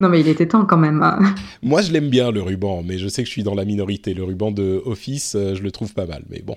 [0.00, 1.02] Non, mais il était temps quand même.
[1.02, 1.34] hein.
[1.62, 4.14] Moi je l'aime bien le ruban, mais je sais que je suis dans la minorité.
[4.14, 6.56] Le ruban de Office, je le trouve pas mal, mais bon.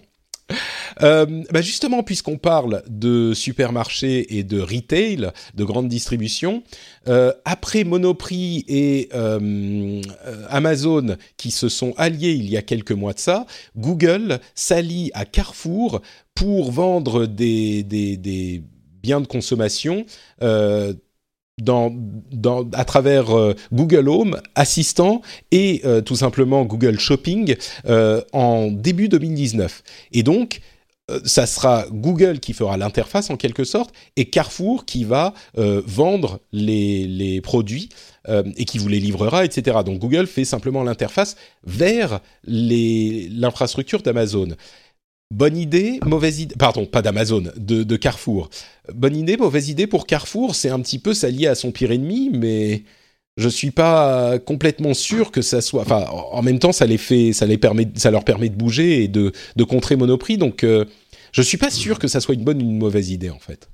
[1.02, 6.64] Euh, bah justement, puisqu'on parle de supermarché et de retail, de grande distribution,
[7.08, 10.02] euh, après Monoprix et euh,
[10.50, 13.46] Amazon qui se sont alliés il y a quelques mois de ça,
[13.78, 16.02] Google s'allie à Carrefour
[16.36, 18.64] pour vendre des,
[19.02, 20.06] biens de consommation
[20.42, 20.94] à
[22.86, 25.22] travers Google Home, Assistant
[25.52, 27.56] et tout simplement Google Shopping
[28.34, 29.84] en début 2019.
[30.14, 30.62] Et donc,
[31.24, 36.40] ça sera Google qui fera l'interface en quelque sorte et Carrefour qui va euh, vendre
[36.52, 37.90] les, les produits
[38.28, 39.80] euh, et qui vous les livrera, etc.
[39.86, 44.50] Donc Google fait simplement l'interface vers l'infrastructure d'Amazon.
[45.32, 48.50] Bonne idée, mauvaise idée, pardon, pas d'Amazon, de Carrefour.
[48.94, 52.32] Bonne idée, mauvaise idée pour Carrefour, c'est un petit peu s'allier à son pire ennemi,
[52.34, 52.84] mais
[53.40, 55.82] je suis pas complètement sûr que ça soit.
[55.82, 59.04] Enfin, en même temps, ça les fait, ça les permet, ça leur permet de bouger
[59.04, 60.86] et de, de contrer Monoprix, donc euh,
[61.32, 63.70] je suis pas sûr que ça soit une bonne ou une mauvaise idée en fait.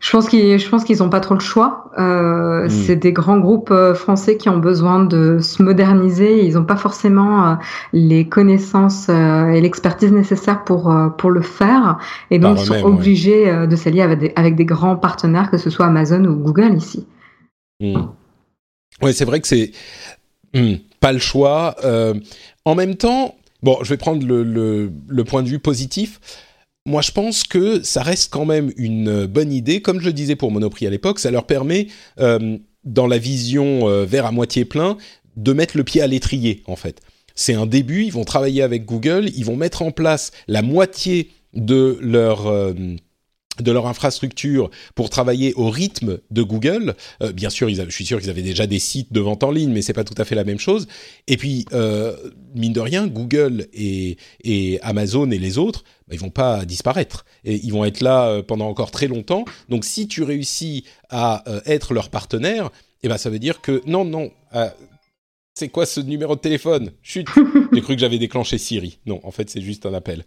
[0.00, 1.92] Je pense qu'ils, je pense qu'ils ont pas trop le choix.
[1.98, 2.68] Euh, Mm.
[2.70, 6.44] C'est des grands groupes euh, français qui ont besoin de se moderniser.
[6.46, 7.54] Ils n'ont pas forcément euh,
[7.92, 11.98] les connaissances euh, et l'expertise nécessaires pour euh, pour le faire,
[12.30, 12.82] et donc Par ils sont ouais.
[12.82, 16.36] obligés euh, de s'allier avec des, avec des grands partenaires, que ce soit Amazon ou
[16.36, 17.06] Google ici.
[17.80, 18.08] Hmm.
[19.02, 19.72] Ouais, c'est vrai que c'est
[20.54, 21.76] hmm, pas le choix.
[21.84, 22.14] Euh,
[22.64, 26.20] en même temps, bon, je vais prendre le, point de vue positif.
[26.86, 29.82] Moi, je pense que ça reste quand même une bonne idée.
[29.82, 31.88] Comme je le disais pour Monoprix à l'époque, ça leur permet,
[32.20, 34.96] euh, dans la vision euh, verre à moitié plein,
[35.36, 37.00] de mettre le pied à l'étrier, en fait.
[37.34, 41.30] C'est un début, ils vont travailler avec Google, ils vont mettre en place la moitié
[41.54, 42.46] de leur...
[43.60, 46.94] de leur infrastructure pour travailler au rythme de Google.
[47.22, 49.70] Euh, bien sûr, je suis sûr qu'ils avaient déjà des sites de vente en ligne,
[49.70, 50.86] mais c'est pas tout à fait la même chose.
[51.26, 52.16] Et puis, euh,
[52.54, 54.16] mine de rien, Google et,
[54.82, 57.24] Amazon et les autres, bah, ils vont pas disparaître.
[57.44, 59.44] Et ils vont être là euh, pendant encore très longtemps.
[59.68, 62.70] Donc, si tu réussis à être leur partenaire,
[63.02, 64.30] eh ben, ça veut dire que non, non.
[65.54, 66.92] c'est quoi ce numéro de téléphone?
[67.02, 67.28] Chut
[67.72, 68.98] J'ai cru que j'avais déclenché Siri.
[69.04, 70.24] Non, en fait, c'est juste un appel.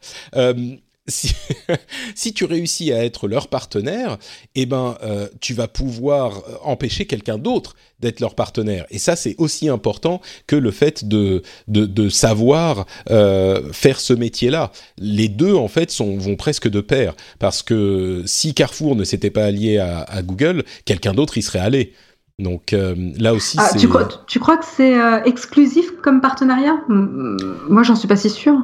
[1.08, 1.34] Si,
[2.16, 4.18] si tu réussis à être leur partenaire,
[4.56, 8.86] eh ben, euh, tu vas pouvoir euh, empêcher quelqu'un d'autre d'être leur partenaire.
[8.89, 14.14] Et ça, c'est aussi important que le fait de, de, de savoir euh, faire ce
[14.14, 14.72] métier-là.
[14.97, 17.14] Les deux, en fait, sont, vont presque de pair.
[17.39, 21.60] Parce que si Carrefour ne s'était pas allié à, à Google, quelqu'un d'autre y serait
[21.60, 21.93] allé.
[22.38, 23.78] Donc euh, là aussi, Ah, c'est...
[23.78, 26.78] tu, crois, tu crois que c'est euh, exclusif comme partenariat?
[26.89, 28.58] Moi, j'en suis pas si sûre.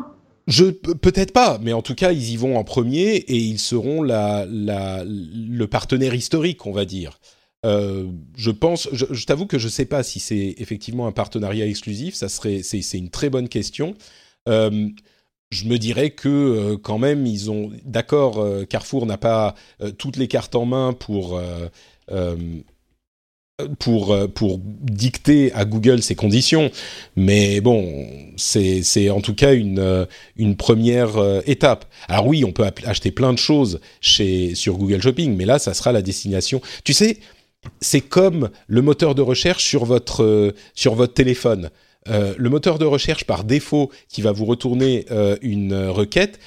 [0.51, 3.59] Je pe- peut-être pas, mais en tout cas, ils y vont en premier et ils
[3.59, 7.19] seront le partenaire historique, on va dire.
[7.65, 12.15] Euh, je pense, je, t'avoue que je sais pas si c'est effectivement un partenariat exclusif.
[12.15, 13.95] Ça serait, c'est, une très bonne question.
[14.49, 14.89] Euh,
[15.51, 19.55] je me dirais que euh, quand même, ils ont, d'accord, Carrefour n'a pas
[19.97, 21.39] toutes les cartes en main pour
[23.79, 26.71] pour euh, pour dicter à Google ses conditions,
[27.15, 28.07] mais bon,
[28.37, 30.05] c'est en tout cas une euh,
[30.37, 31.85] une première euh, étape.
[32.07, 35.73] Alors oui, on peut acheter plein de choses chez sur Google Shopping, mais là, ça
[35.73, 36.61] sera la destination.
[36.83, 37.17] Tu sais,
[37.79, 41.69] c'est comme le moteur de recherche sur votre sur votre téléphone.
[42.07, 45.05] Le moteur de recherche par défaut qui va vous retourner
[45.43, 46.39] une requête,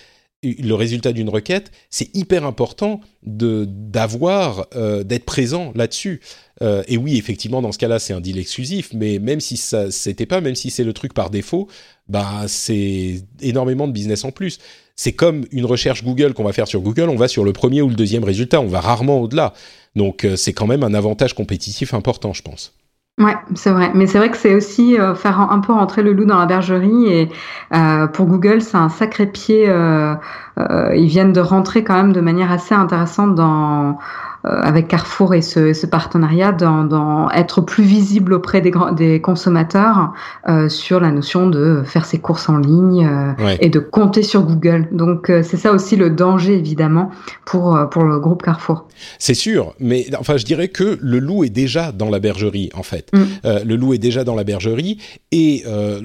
[0.44, 6.20] le résultat d'une requête, c'est hyper important de d'avoir euh, d'être présent là-dessus.
[6.62, 9.90] Euh, et oui, effectivement, dans ce cas-là, c'est un deal exclusif, mais même si ça
[9.90, 11.68] c'était pas, même si c'est le truc par défaut,
[12.08, 14.58] bah c'est énormément de business en plus.
[14.96, 17.82] C'est comme une recherche Google qu'on va faire sur Google, on va sur le premier
[17.82, 19.52] ou le deuxième résultat, on va rarement au-delà.
[19.96, 22.74] Donc euh, c'est quand même un avantage compétitif important, je pense.
[23.18, 23.92] Ouais, c'est vrai.
[23.94, 26.46] Mais c'est vrai que c'est aussi euh, faire un, peu rentrer le loup dans la
[26.46, 27.06] bergerie.
[27.06, 27.30] Et
[27.72, 29.68] euh, pour Google, c'est un sacré pied.
[29.68, 30.16] euh,
[30.58, 33.98] euh, ils viennent de rentrer quand même de manière assez intéressante dans
[34.44, 39.20] avec Carrefour et ce, ce partenariat dans, dans être plus visible auprès des, grands- des
[39.20, 40.12] consommateurs
[40.48, 43.58] euh, sur la notion de faire ses courses en ligne euh, Ouais.
[43.60, 44.88] et de compter sur Google.
[44.92, 47.10] Donc euh, c'est ça aussi le danger évidemment
[47.44, 48.86] pour euh, pour le groupe Carrefour.
[49.18, 52.82] C'est sûr, mais enfin, je dirais que le loup est déjà dans la bergerie, en
[52.82, 53.10] fait.
[53.12, 53.18] Mm.
[53.44, 54.98] Euh, le loup est déjà dans la bergerie
[55.32, 56.00] et euh,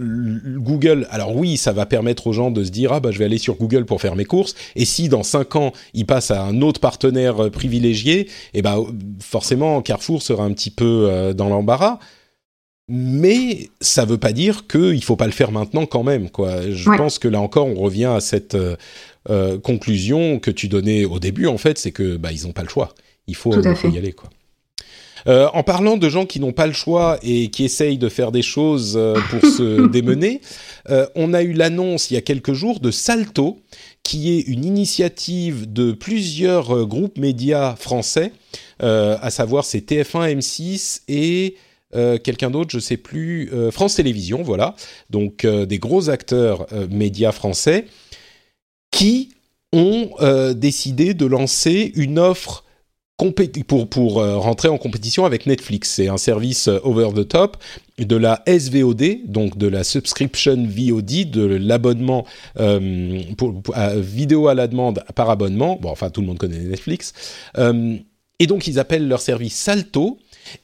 [0.57, 1.07] Google.
[1.11, 3.37] Alors oui, ça va permettre aux gens de se dire ah bah je vais aller
[3.37, 4.55] sur Google pour faire mes courses.
[4.75, 8.85] Et si dans cinq ans ils passent à un autre partenaire euh, privilégié, et ben
[9.19, 11.99] forcément Carrefour sera un petit peu euh, dans l'embarras.
[12.91, 16.29] Mais ça veut pas dire qu'il faut pas le faire maintenant quand même.
[16.31, 16.71] Quoi.
[16.71, 16.97] Je Ouais.
[16.97, 18.75] pense que là encore, on revient à cette euh,
[19.29, 21.45] euh, conclusion que tu donnais au début.
[21.45, 22.95] En fait, c'est que bah ils ont pas le choix.
[23.27, 23.53] Il faut,
[23.83, 24.29] il y aller quoi.
[25.27, 28.31] Euh, en parlant de gens qui n'ont pas le choix et qui essayent de faire
[28.31, 30.41] des choses euh, pour se démener,
[30.89, 33.59] euh, on a eu l'annonce il y a quelques jours de Salto,
[34.09, 38.33] qui est une initiative de plusieurs euh, groupes médias français,
[38.81, 41.57] euh, à savoir c'est TF1, M6 et
[41.93, 44.73] euh, quelqu'un d'autre, je sais plus, France Télévisions, voilà,
[45.11, 47.85] donc des gros acteurs médias français
[48.89, 49.29] qui
[49.73, 50.09] ont
[50.55, 52.63] décidé de lancer une offre
[53.67, 55.89] pour, pour euh, rentrer en compétition avec Netflix.
[55.89, 57.57] C'est un service euh, over the top
[57.97, 62.25] de la SVOD, donc de la subscription VOD, de l'abonnement
[62.59, 63.61] euh, pour,
[63.97, 65.77] vidéo à la demande par abonnement.
[65.81, 67.13] Bon, enfin, tout le monde connaît Netflix.
[68.41, 70.17] Et donc, ils appellent leur service Salto.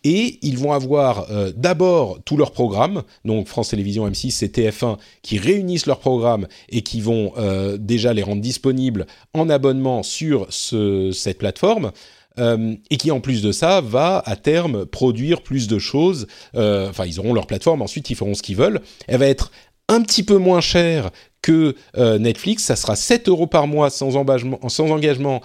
[0.04, 5.38] Et ils vont avoir d'abord tous leurs programmes, donc France Télévisions, M6 et TF1, qui
[5.38, 7.34] réunissent leurs programmes et qui vont
[7.78, 11.92] déjà les rendre disponibles en abonnement sur ce, cette plateforme.
[12.40, 16.28] Euh, et qui en plus de ça va à terme produire plus de choses.
[16.56, 18.82] Euh, Enfin, ils auront leur plateforme, ensuite ils feront ce qu'ils veulent.
[19.08, 19.52] Elle va être
[19.88, 21.10] un petit peu moins chère
[21.42, 22.64] que euh, Netflix.
[22.64, 25.42] Ça sera 7 euros par mois sans engagement,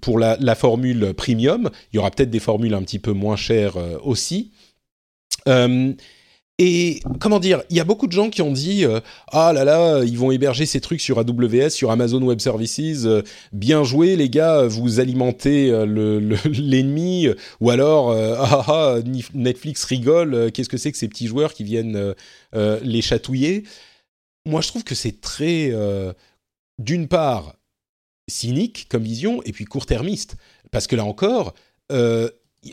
[0.00, 1.70] pour la, formule premium.
[1.92, 4.52] Il y aura peut-être des formules un petit peu moins chères aussi.
[6.62, 9.00] Et comment dire, il y a beaucoup de gens qui ont dit euh,
[9.32, 13.06] ah là là, ils vont héberger ces trucs sur AWS, sur Amazon Web Services.
[13.06, 17.28] euh, bien joué les gars, vous alimentez euh, le- le- l'ennemi.
[17.60, 18.96] ou alors euh, ah ah
[19.32, 20.52] Netflix rigole.
[20.52, 22.14] Qu'est-ce que c'est que ces petits joueurs qui viennent
[22.54, 23.64] les chatouiller?
[24.46, 25.72] Moi, je trouve que c'est très,
[26.78, 27.54] d'une part,
[28.28, 30.36] cynique comme vision, et puis court-termiste.
[30.70, 31.54] Parce que là encore,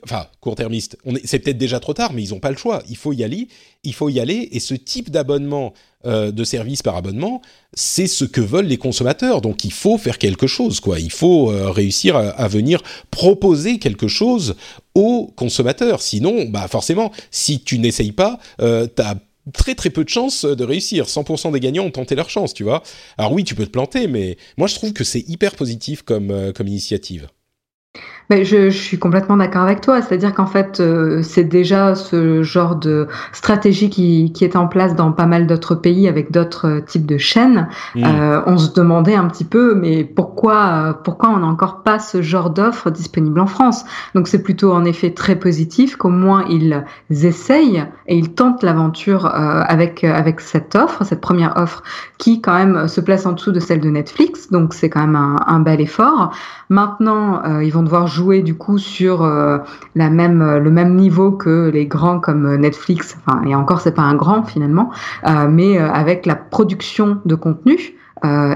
[0.03, 2.83] enfin court-termiste, c'est peut-être déjà trop tard, mais ils n'ont pas le choix.
[2.89, 3.47] Il faut y aller,
[3.83, 4.49] il faut y aller.
[4.51, 5.73] Et ce type d'abonnement,
[6.05, 7.41] euh, de service par abonnement,
[7.73, 9.41] c'est ce que veulent les consommateurs.
[9.41, 10.99] Donc il faut faire quelque chose, quoi.
[10.99, 12.81] Il faut euh, réussir à, venir
[13.11, 14.55] proposer quelque chose
[14.93, 16.01] aux consommateurs.
[16.01, 19.15] Sinon, bah forcément, si tu n'essayes pas, euh, tu as
[19.53, 21.05] très très peu de chances de réussir.
[21.05, 22.83] 100% des gagnants ont tenté leur chance, tu vois.
[23.17, 26.51] Alors oui, tu peux te planter, mais moi je trouve que c'est hyper positif comme,
[26.53, 27.27] comme initiative.
[28.29, 30.01] Mais je, je, suis complètement d'accord avec toi.
[30.01, 34.95] C'est-à-dire qu'en fait, euh, c'est déjà ce genre de stratégie qui, qui est en place
[34.95, 37.69] dans pas mal d'autres pays avec d'autres euh, types de chaînes.
[37.95, 38.03] Mmh.
[38.03, 42.21] Euh, on se demandait un petit peu, mais pourquoi, pourquoi on n'a encore pas ce
[42.21, 43.85] genre d'offre disponible en France?
[44.13, 49.25] Donc c'est plutôt en effet très positif qu'au moins ils essayent et ils tentent l'aventure
[49.25, 51.81] euh, avec avec cette offre, cette première offre
[52.17, 54.51] qui quand même se place en dessous de celle de Netflix.
[54.51, 56.31] Donc c'est quand même un, un bel effort.
[56.69, 59.57] Maintenant, ils vont devoir jouer du coup sur euh,
[59.95, 63.17] la même euh, le même niveau que les grands comme euh, Netflix.
[63.25, 64.91] Enfin, et encore c'est pas un grand finalement,
[65.49, 67.95] mais avec la production de contenu.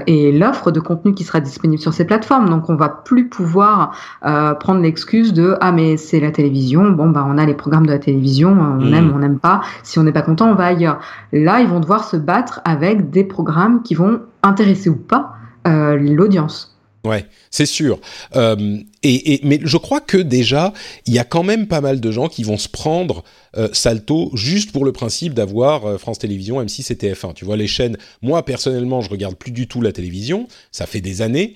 [0.06, 2.48] et l'offre de contenu qui sera disponible sur ces plateformes.
[2.48, 7.24] Donc on va plus pouvoir prendre l'excuse de ah mais c'est la télévision, bon bah
[7.28, 8.94] on a les programmes de la télévision, on mmh.
[8.94, 9.60] aime, on n'aime pas.
[9.82, 10.98] Si on n'est pas content, on va ailleurs.
[11.32, 16.72] Là ils vont devoir se battre avec des programmes qui vont intéresser ou pas l'audience.
[17.04, 17.98] Ouais, c'est sûr.
[18.36, 20.72] Euh, et, mais je crois que déjà,
[21.06, 23.24] il y a quand même pas mal de gens qui vont se prendre
[23.56, 27.34] euh, Salto juste pour le principe d'avoir euh, France Télévisions, M6 et TF1.
[27.34, 31.00] Tu vois, les chaînes, moi personnellement, je regarde plus du tout la télévision, ça fait
[31.00, 31.54] des années.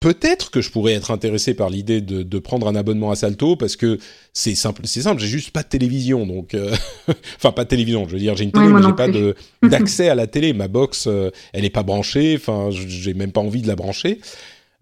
[0.00, 3.54] Peut-être que je pourrais être intéressé par l'idée de, de, prendre un abonnement à Salto
[3.56, 3.98] parce que
[4.32, 6.74] c'est simple, c'est simple, j'ai juste pas de télévision, donc euh,
[7.36, 10.08] enfin pas de télévision, je veux dire j'ai une télé mais j'ai pas de d'accès
[10.08, 11.06] à la télé, ma box
[11.52, 14.20] elle est pas branchée, enfin j'ai même pas envie de la brancher.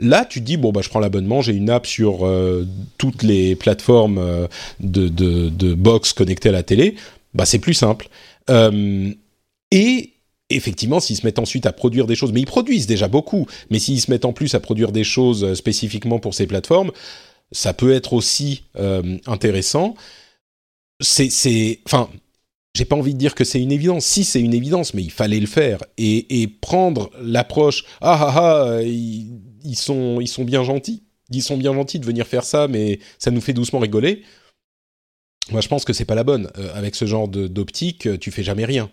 [0.00, 2.66] Là, tu dis bon bah je prends l'abonnement, j'ai une app sur euh,
[2.98, 4.46] toutes les plateformes euh,
[4.80, 6.94] de, box connectées à la télé.
[7.34, 8.08] Bah c'est plus simple.
[8.48, 9.12] Euh,
[9.72, 10.12] et
[10.50, 13.80] effectivement, s'ils se mettent ensuite à produire des choses, mais ils produisent déjà beaucoup, mais
[13.80, 16.92] s'ils se mettent en plus à produire des choses spécifiquement pour ces plateformes,
[17.50, 18.62] ça peut être aussi
[19.26, 19.94] intéressant.
[21.00, 22.08] C'est, enfin,
[22.74, 24.04] j'ai pas envie de dire que c'est une évidence.
[24.04, 27.84] Si c'est une évidence, mais il fallait le faire et, et prendre l'approche.
[28.00, 28.80] Ah ah ah,
[29.64, 31.02] ils sont, ils sont bien gentils.
[31.30, 34.22] Ils sont bien gentils de venir faire ça, mais ça nous fait doucement rigoler.
[35.50, 36.48] Moi, je pense que c'est pas la bonne.
[36.58, 38.90] Euh, avec ce genre d'optique, euh, tu fais jamais rien.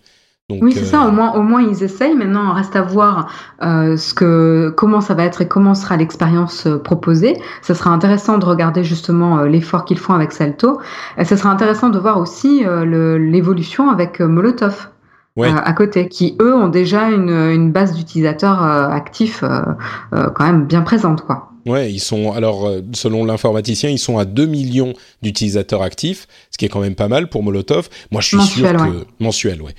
[0.49, 1.03] Donc, oui, c'est ça.
[1.03, 2.15] Euh, au moins, au moins, ils essayent.
[2.15, 7.35] Maintenant, reste à voir ce que, comment ça va être et comment sera l'expérience proposée.
[7.63, 10.79] Ça sera intéressant de regarder justement l'effort qu'ils font avec Salto.
[11.17, 14.89] Et ça sera intéressant de voir aussi l'évolution avec Molotov.
[15.37, 20.45] Euh, à côté, qui eux ont déjà une, une base d'utilisateurs euh, actifs euh, quand
[20.45, 21.51] même bien présente, quoi.
[21.65, 26.65] Ouais, ils sont alors selon l'informaticien, ils sont à 2 millions d'utilisateurs actifs, ce qui
[26.65, 27.89] est quand même pas mal pour Molotov.
[28.11, 29.73] Moi, je suis sûr que mensuel, ouais.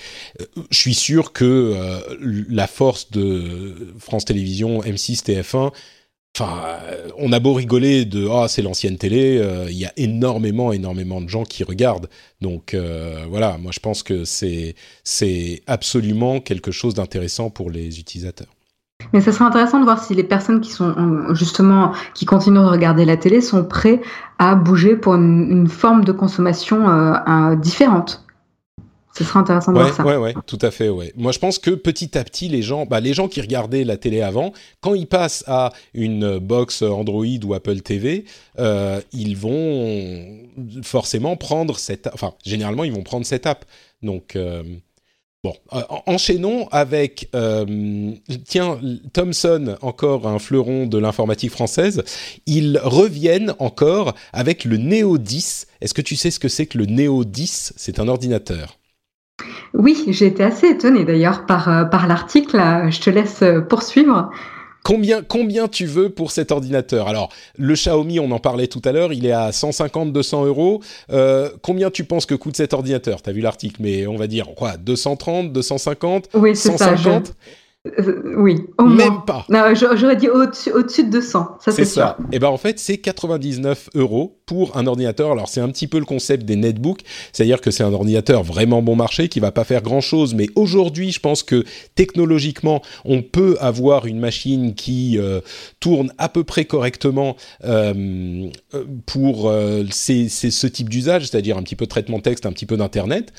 [0.68, 1.76] je suis sûr que
[2.50, 5.70] la force de France Télévisions, M6, TF1
[6.38, 6.52] Enfin,
[6.90, 10.70] euh, on a beau rigoler de ah c'est l'ancienne télé, euh, il y a énormément
[10.70, 12.10] énormément de gens qui regardent.
[12.42, 18.00] Donc euh, voilà, moi je pense que c'est c'est absolument quelque chose d'intéressant pour les
[18.00, 18.48] utilisateurs.
[19.14, 22.66] Mais ça serait intéressant de voir si les personnes qui sont justement qui continuent de
[22.66, 24.02] regarder la télé sont prêts
[24.38, 27.14] à bouger pour une, forme de consommation
[27.56, 28.25] différente.
[29.16, 30.04] Ce sera intéressant de voir ça.
[30.04, 31.12] Ouais, ouais, tout à fait, ouais.
[31.16, 33.96] Moi, je pense que petit à petit, les gens, bah, les gens qui regardaient la
[33.96, 34.52] télé avant,
[34.82, 38.26] quand ils passent à une box Android ou Apple TV,
[38.58, 40.38] euh, ils vont
[40.82, 43.64] forcément prendre cette, enfin, généralement, ils vont prendre cette app.
[44.02, 44.62] Donc, euh,
[45.42, 47.30] bon, euh, enchaînons avec,
[48.44, 48.78] tiens,
[49.14, 52.04] Thomson, encore un fleuron de l'informatique française.
[52.44, 55.68] Ils reviennent encore avec le Neo 10.
[55.80, 58.76] Est-ce que tu sais ce que c'est que le Neo 10 C'est un ordinateur.
[59.74, 62.56] Oui, j'ai été assez étonnée d'ailleurs par, euh, par l'article.
[62.88, 64.30] Je te laisse euh, poursuivre.
[64.82, 67.08] Combien, combien tu veux pour cet ordinateur?
[67.08, 70.80] Alors, le Xiaomi, on en parlait tout à l'heure, il est à 150-200 euros.
[71.10, 73.20] Euh, combien tu penses que coûte cet ordinateur?
[73.20, 76.94] Tu as vu l'article, mais on va dire quoi 230, 250 Oui, c'est ça.
[77.98, 79.44] Euh, oui, au Même pas.
[79.74, 82.16] J'aurais dit au-dessus de 200, ça c'est ça.
[82.20, 85.32] Et eh ben en fait, c'est 99 euros pour un ordinateur.
[85.32, 88.80] Alors c'est un petit peu le concept des netbooks, c'est-à-dire que c'est un ordinateur vraiment
[88.80, 91.64] bon marché qui va pas faire grand-chose, mais aujourd'hui, je pense que
[91.96, 95.40] technologiquement, on peut avoir une machine qui euh,
[95.80, 98.48] tourne à peu près correctement euh,
[99.04, 99.52] pour
[99.90, 102.76] c'est ce type d'usage, c'est-à-dire un petit peu de traitement de texte, un petit peu
[102.76, 103.32] d'internet.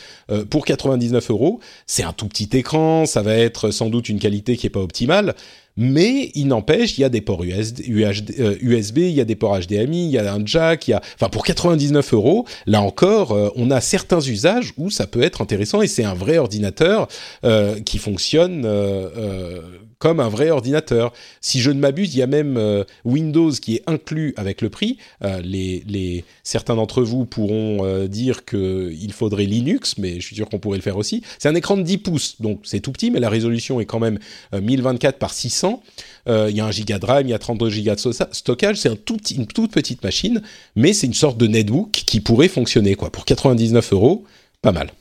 [0.49, 4.58] pour 99 euros, c'est un tout petit écran, ça va être sans doute une qualité
[4.58, 5.36] qui est pas optimale,
[5.78, 9.59] Mais il n'empêche, il y a des ports USB, USB, il y a des ports
[9.59, 13.32] HDMI, il y a un jack, il y a, enfin pour 99 euros, là encore,
[13.32, 17.07] euh, on a certains usages où ça peut être intéressant et c'est un vrai ordinateur
[17.43, 19.61] euh, qui fonctionne euh, euh,
[19.99, 21.13] comme un vrai ordinateur.
[21.41, 24.69] Si je ne m'abuse, il y a même euh, Windows qui est inclus avec le
[24.69, 24.97] prix.
[25.23, 30.49] Euh, les, certains d'entre vous pourront euh, dire qu'il faudrait Linux, mais je suis sûr
[30.49, 31.23] qu'on pourrait le faire aussi.
[31.39, 33.99] C'est un écran de 10 pouces, donc c'est tout petit, mais la résolution est quand
[33.99, 34.19] même
[34.53, 35.81] 1024 par 600.
[36.27, 38.77] il y a un giga de RAM, il y a 32 gigas de stockage.
[38.77, 40.41] C'est une toute petite machine,
[40.75, 43.11] mais c'est une sorte de netbook qui pourrait fonctionner quoi.
[43.11, 44.25] Pour 99 euros,
[44.61, 44.91] pas mal.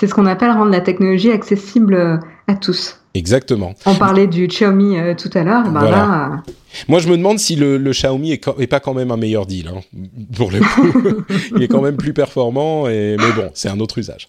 [0.00, 2.98] C'est ce qu'on appelle rendre la technologie accessible à tous.
[3.14, 3.74] Exactement.
[3.86, 5.64] On parlait du Xiaomi euh, tout à l'heure.
[5.64, 5.90] Ben Voilà.
[5.96, 6.52] là, euh,
[6.88, 9.68] Moi, je me demande si le, le Xiaomi est, pas quand même un meilleur deal.
[9.68, 9.80] hein,
[10.34, 11.24] pour le coup,
[11.56, 14.28] il est quand même plus performant, et, mais bon, c'est un autre usage.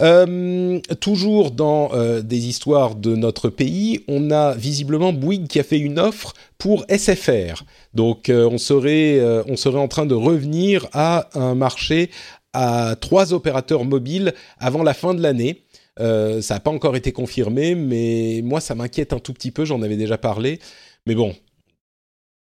[0.00, 5.64] Euh, toujours dans euh, des histoires de notre pays, on a visiblement Bouygues qui a
[5.64, 7.64] fait une offre pour SFR.
[7.94, 12.10] Donc, euh, on serait, on serait en train de revenir à un marché
[12.52, 15.62] à trois opérateurs mobiles avant la fin de l'année.
[16.00, 19.64] Euh, ça n'a pas encore été confirmé, mais moi, ça m'inquiète un tout petit peu.
[19.64, 20.58] J'en avais déjà parlé.
[21.06, 21.34] Mais bon,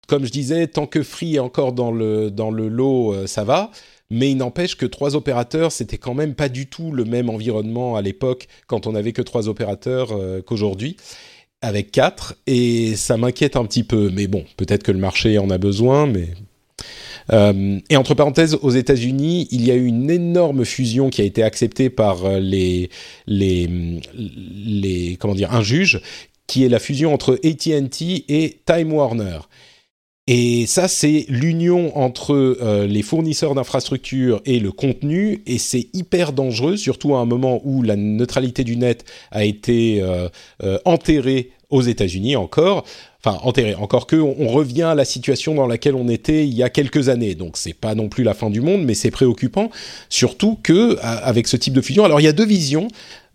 [0.06, 3.44] comme je disais, tant que Free est encore dans le, dans le lot, euh, ça
[3.44, 3.70] va.
[4.10, 7.94] Mais il n'empêche que trois opérateurs, c'était quand même pas du tout le même environnement
[7.94, 10.96] à l'époque quand on n'avait que trois opérateurs euh, qu'aujourd'hui,
[11.62, 12.34] avec quatre.
[12.48, 14.10] Et ça m'inquiète un petit peu.
[14.12, 16.30] Mais bon, peut-être que le marché en a besoin, mais
[17.32, 21.42] et entre parenthèses, aux États-Unis, il y a eu une énorme fusion qui a été
[21.42, 22.90] acceptée par euh, les,
[23.26, 23.68] les,
[24.14, 26.00] les, comment dire, un juge,
[26.46, 29.38] qui est la fusion entre AT&T et Time Warner.
[30.32, 36.32] Et ça, c'est l'union entre euh, les fournisseurs d'infrastructures et le contenu, et c'est hyper
[36.32, 40.28] dangereux, surtout à un moment où la neutralité du net a été euh,
[40.62, 42.84] euh, enterrée aux États-Unis encore.
[43.22, 43.74] Enfin, enterrée.
[43.74, 47.10] Encore que, on, revient à la situation dans laquelle on était il y a quelques
[47.10, 47.34] années.
[47.34, 49.70] Donc, c'est pas non plus la fin du monde, mais c'est préoccupant.
[50.08, 52.88] Surtout que, avec ce type de fusion, alors il y a deux visions.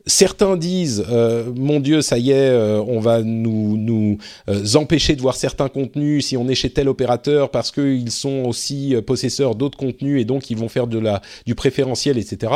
[0.07, 4.19] Certains disent, euh, mon Dieu, ça y est, euh, on va nous, nous
[4.49, 8.43] euh, empêcher de voir certains contenus si on est chez tel opérateur parce qu'ils sont
[8.45, 12.53] aussi euh, possesseurs d'autres contenus et donc ils vont faire de la, du préférentiel, etc.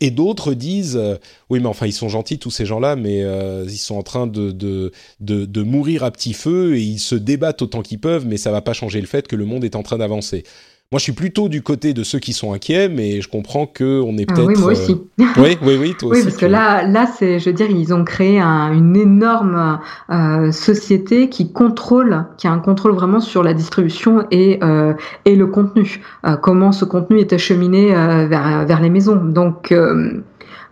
[0.00, 1.16] Et d'autres disent, euh,
[1.50, 4.26] oui, mais enfin, ils sont gentils, tous ces gens-là, mais euh, ils sont en train
[4.26, 8.26] de, de, de, de mourir à petit feu et ils se débattent autant qu'ils peuvent,
[8.26, 10.44] mais ça va pas changer le fait que le monde est en train d'avancer.
[10.92, 14.00] Moi, je suis plutôt du côté de ceux qui sont inquiets, mais je comprends que
[14.04, 14.48] on est ah peut-être.
[14.48, 14.96] oui, moi euh, aussi.
[15.38, 16.24] oui, oui, oui, toi Oui, aussi.
[16.24, 19.78] parce que là, là, c'est, je veux dire, ils ont créé un- une énorme
[20.10, 24.94] euh, société qui contrôle, qui a un contrôle vraiment sur la distribution et euh,
[25.26, 26.00] et le contenu.
[26.26, 29.14] Euh, comment ce contenu est acheminé euh, vers vers les maisons.
[29.14, 30.24] Donc, euh,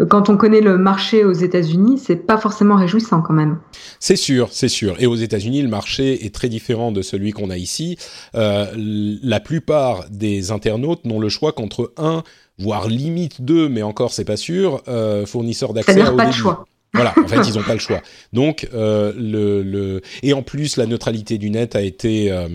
[0.05, 3.59] quand on connaît le marché aux États-Unis, c'est pas forcément réjouissant quand même.
[4.01, 4.97] C'est sûr, c'est sûr.
[5.01, 7.99] Et aux États-Unis, le marché est très différent de celui qu'on a ici.
[8.35, 12.23] Euh, la plupart des internautes n'ont le choix qu'entre un,
[12.59, 16.39] voire limite deux, mais encore c'est pas sûr, euh, fournisseurs d'accès C'est-à-dire pas de débit.
[16.41, 16.65] choix.
[16.95, 18.01] Voilà, en fait, ils n'ont pas le choix.
[18.33, 22.49] Donc, euh, le, le et en plus, la neutralité du net a été euh,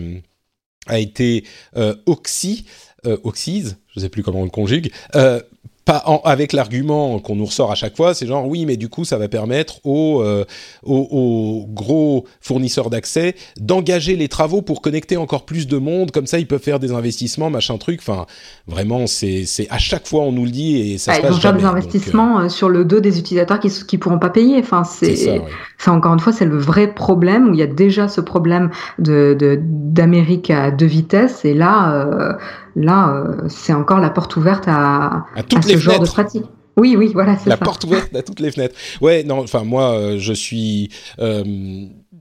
[0.86, 1.44] a été
[1.76, 2.66] euh, oxy,
[3.06, 5.40] euh, oxyse, je sais plus comment on le conjugue, euh,
[5.84, 8.88] pas en- avec l'argument qu'on nous ressort à chaque fois, c'est genre oui, mais du
[8.88, 10.44] coup, ça va permettre aux, euh,
[10.82, 16.26] aux, aux gros fournisseurs d'accès d'engager les travaux pour connecter encore plus de monde, comme
[16.26, 18.00] ça, ils peuvent faire des investissements, machin truc.
[18.00, 18.24] Enfin,
[18.66, 21.22] vraiment, c'est c'est à chaque fois on nous le dit et ça Ah, se ils
[21.22, 23.98] passe vont faire des Donc, euh, investissements euh, sur le dos des utilisateurs qui qui
[23.98, 24.58] pourront pas payer.
[24.60, 25.42] Enfin, c'est
[25.84, 25.92] ça.
[25.92, 29.36] encore une fois, c'est le vrai problème où il y a déjà ce problème de
[29.38, 32.32] de- d'Amérique à deux vitesses et là, euh,
[32.76, 36.44] là, euh, c'est encore la porte ouverte à, À à ce les genre de pratique.
[36.76, 37.64] Oui, oui, voilà, c'est la ça.
[37.64, 38.74] porte ouverte à toutes les fenêtres.
[39.00, 40.90] Ouais, non, enfin moi, euh, je suis,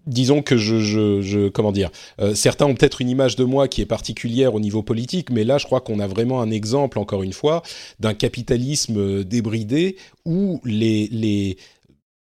[0.05, 1.89] disons que je, je, je comment dire,
[2.21, 5.43] euh, certains ont peut-être une image de moi qui est particulière au niveau politique, mais
[5.43, 7.63] là, je crois qu'on a vraiment un exemple, encore une fois,
[7.99, 9.95] d'un capitalisme débridé
[10.25, 11.57] où les, les,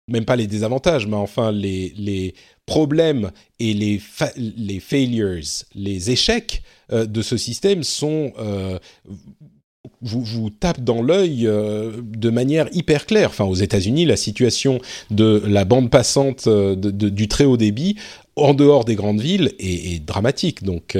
[0.09, 2.35] même pas les désavantages, mais enfin les,
[2.65, 3.31] problèmes
[3.61, 4.01] et les,
[4.37, 5.41] les failures,
[5.75, 8.79] les échecs euh, de ce système sont euh,
[10.03, 13.31] vous, vous tape dans l'œil euh, de manière hyper claire.
[13.31, 14.81] Enfin, aux États-Unis, la situation
[15.11, 17.97] de la bande passante du très haut débit
[18.35, 20.65] en dehors des grandes villes est, est dramatique.
[20.65, 20.99] Donc,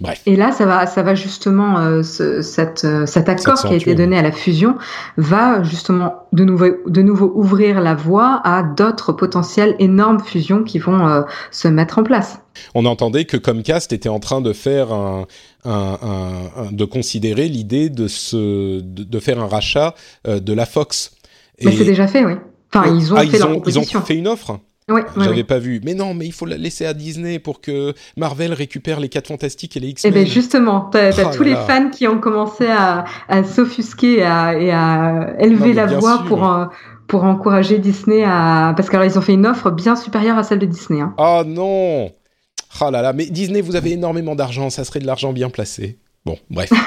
[0.00, 0.22] bref.
[0.26, 3.76] Et là, ça va, ça va justement, euh, ce- cette, euh, cet accord qui a
[3.76, 4.76] été donné à la fusion
[5.16, 10.78] va justement de nouveau, de nouveau ouvrir la voie à d'autres potentielles énormes fusions qui
[10.78, 12.40] vont euh, se mettre en place.
[12.74, 15.26] On entendait que Comcast était en train de faire un,
[15.64, 19.94] un- un- un- de considérer l'idée de se, de, de faire un rachat
[20.26, 21.12] de la Fox.
[21.62, 22.34] Mais c'est déjà fait, oui.
[22.74, 24.00] Enfin, ils ont Ah, fait ils leur ont, ils proposition.
[24.00, 24.58] ont fait une offre.
[24.88, 25.44] Ouais, J'avais ouais.
[25.44, 25.80] pas vu.
[25.84, 29.26] Mais non, mais il faut la laisser à Disney pour que Marvel récupère les 4
[29.26, 30.14] Fantastiques et les Eh X-Men.
[30.14, 34.18] ben justement, t'as as Oh tous là les fans qui ont commencé à, à s'offusquer
[34.18, 36.26] et à, et à élever Non, la voix sûr.
[36.26, 36.66] pour euh,
[37.08, 40.66] pour encourager Disney à parce qu'ils ont fait une offre bien supérieure à celle de
[40.66, 41.00] Disney.
[41.00, 41.14] Hein.
[41.18, 42.12] Oh non
[42.80, 45.98] Ah là là, mais Disney, vous avez énormément d'argent, ça serait de l'argent bien placé.
[46.26, 46.70] Bon, bref.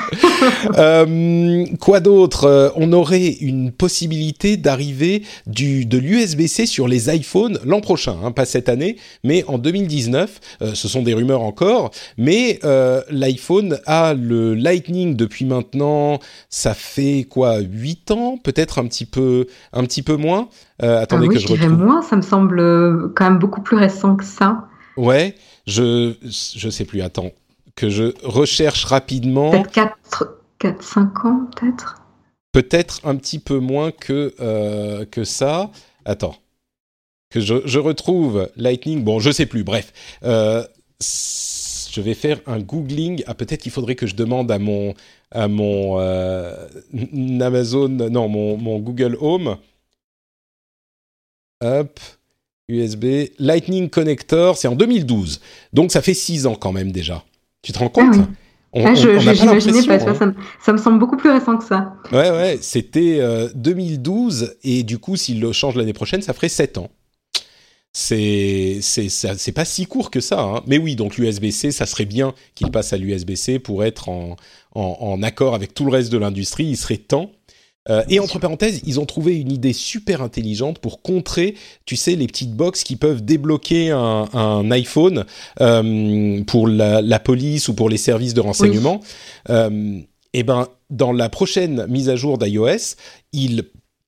[0.77, 2.45] Euh, quoi d'autre?
[2.45, 8.31] Euh, On aurait une possibilité d'arriver du de l'USB-C sur les iPhones l'an prochain, hein,
[8.31, 10.39] pas cette année, mais en 2019.
[10.61, 16.19] Euh, ce sont des rumeurs encore, mais euh, l'iPhone a le Lightning depuis maintenant.
[16.49, 20.47] Ça fait quoi 8 ans, peut-être un petit peu, un petit peu moins?
[20.83, 21.85] Euh, attendez Ah oui, que je je dirais retrouve.
[21.85, 24.67] moins, ça me semble euh, quand même beaucoup plus récent que ça.
[24.97, 25.35] Ouais,
[25.67, 27.01] je je sais plus.
[27.01, 27.31] Attends,
[27.79, 29.51] que je recherche rapidement.
[29.51, 31.95] Peut-être 4, 4, 5 ans, peut-être?
[32.51, 35.71] Peut-être un petit peu moins que euh, que ça.
[36.03, 36.35] Attends,
[37.29, 39.05] que je je retrouve Lightning.
[39.05, 39.63] Bon, je sais plus.
[39.63, 40.65] Bref, euh,
[41.01, 43.23] je vais faire un googling.
[43.27, 44.93] Ah, peut-être qu'il faudrait que je demande à mon
[45.31, 46.67] à mon euh,
[47.39, 49.55] Amazon, non, mon mon Google Home.
[51.63, 51.97] Hop.
[52.67, 55.41] USB Lightning Connector, c'est en 2012.
[55.73, 57.23] Donc ça fait 6 ans quand même déjà.
[57.61, 58.21] Tu te rends compte oui.
[58.71, 60.15] On- Ah, on- je- on n'a je- pas J'imaginais pas, l'impression, tu vois, hein.
[60.15, 60.33] ça, me,
[60.63, 61.95] ça me semble beaucoup plus récent que ça.
[62.11, 66.49] Ouais, ouais, c'était euh, 2012 et du coup, s'il le change l'année prochaine, ça ferait
[66.49, 66.89] 7 ans.
[67.91, 70.61] C'est c'est ça- c'est pas si court que ça, hein.
[70.67, 70.95] mais oui.
[70.95, 74.35] Donc l'USB-C, ça serait bien qu'il passe à l'USB-C pour être en,
[74.75, 76.65] en, en accord avec tout le reste de l'industrie.
[76.65, 77.31] Il serait temps.
[77.89, 82.15] Euh, et entre parenthèses, ils ont trouvé une idée super intelligente pour contrer, tu sais,
[82.15, 85.25] les petites box qui peuvent débloquer un, un iPhone
[85.61, 89.01] euh, pour la, la police ou pour les services de renseignement.
[89.49, 89.99] Euh,
[90.33, 92.95] et ben, dans la prochaine mise à jour d'iOS,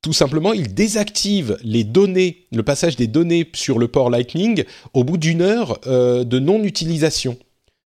[0.02, 4.64] tout simplement, il désactive les données, le passage des données sur le port Lightning
[4.94, 7.38] au bout d'une heure euh, de non-utilisation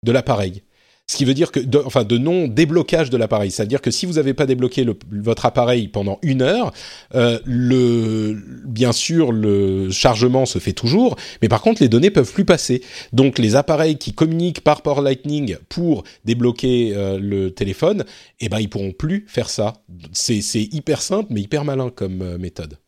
[0.04, 0.62] de l'appareil.
[1.08, 3.52] Ce qui veut dire que, de, enfin, de non-déblocage de l'appareil.
[3.52, 6.74] C'est-à-dire que si vous n'avez pas débloqué votre appareil pendant une heure,
[7.14, 12.34] euh, le, bien sûr, le chargement se fait toujours, mais par contre, les données peuvent
[12.34, 12.82] plus passer.
[13.14, 18.04] Donc, les appareils qui communiquent par port Lightning pour débloquer euh, le téléphone,
[18.40, 19.74] eh ben, ils pourront plus faire ça.
[20.12, 22.80] C'est c'est hyper simple, mais hyper malin comme euh, méthode.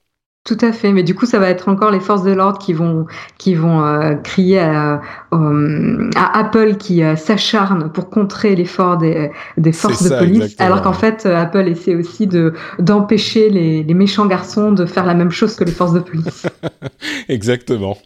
[0.47, 2.71] Tout à fait, mais du coup, ça va être encore les forces de l'ordre qui
[2.71, 3.05] vont
[3.37, 5.01] qui vont euh, crier à,
[5.33, 10.65] euh, à Apple qui euh, s'acharne pour contrer l'effort des, des forces de police, exactement.
[10.65, 15.15] alors qu'en fait, Apple essaie aussi de d'empêcher les, les méchants garçons de faire la
[15.15, 16.45] même chose que les forces de police.
[17.27, 17.97] Exactement.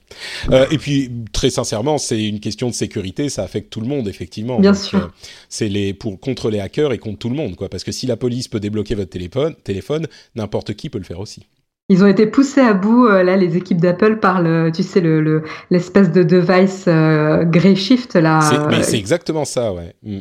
[0.71, 4.59] Et puis, très sincèrement, c'est une question de sécurité, ça affecte tout le monde, effectivement.
[4.59, 5.11] Bien Donc, sûr.
[5.47, 7.69] c'est les pour contre les hackers et contre tout le monde, quoi.
[7.69, 11.19] Parce que si la police peut débloquer votre téléphone, téléphone, n'importe qui peut le faire
[11.19, 11.45] aussi.
[11.91, 15.01] Ils ont été poussés à bout, euh, là, les équipes d'Apple, par le, tu sais,
[15.01, 18.39] le le- l'espèce de device euh, Grey Shift, là.
[18.41, 19.93] C'est- euh, c'est exactement ça, ouais.
[20.03, 20.19] Mm.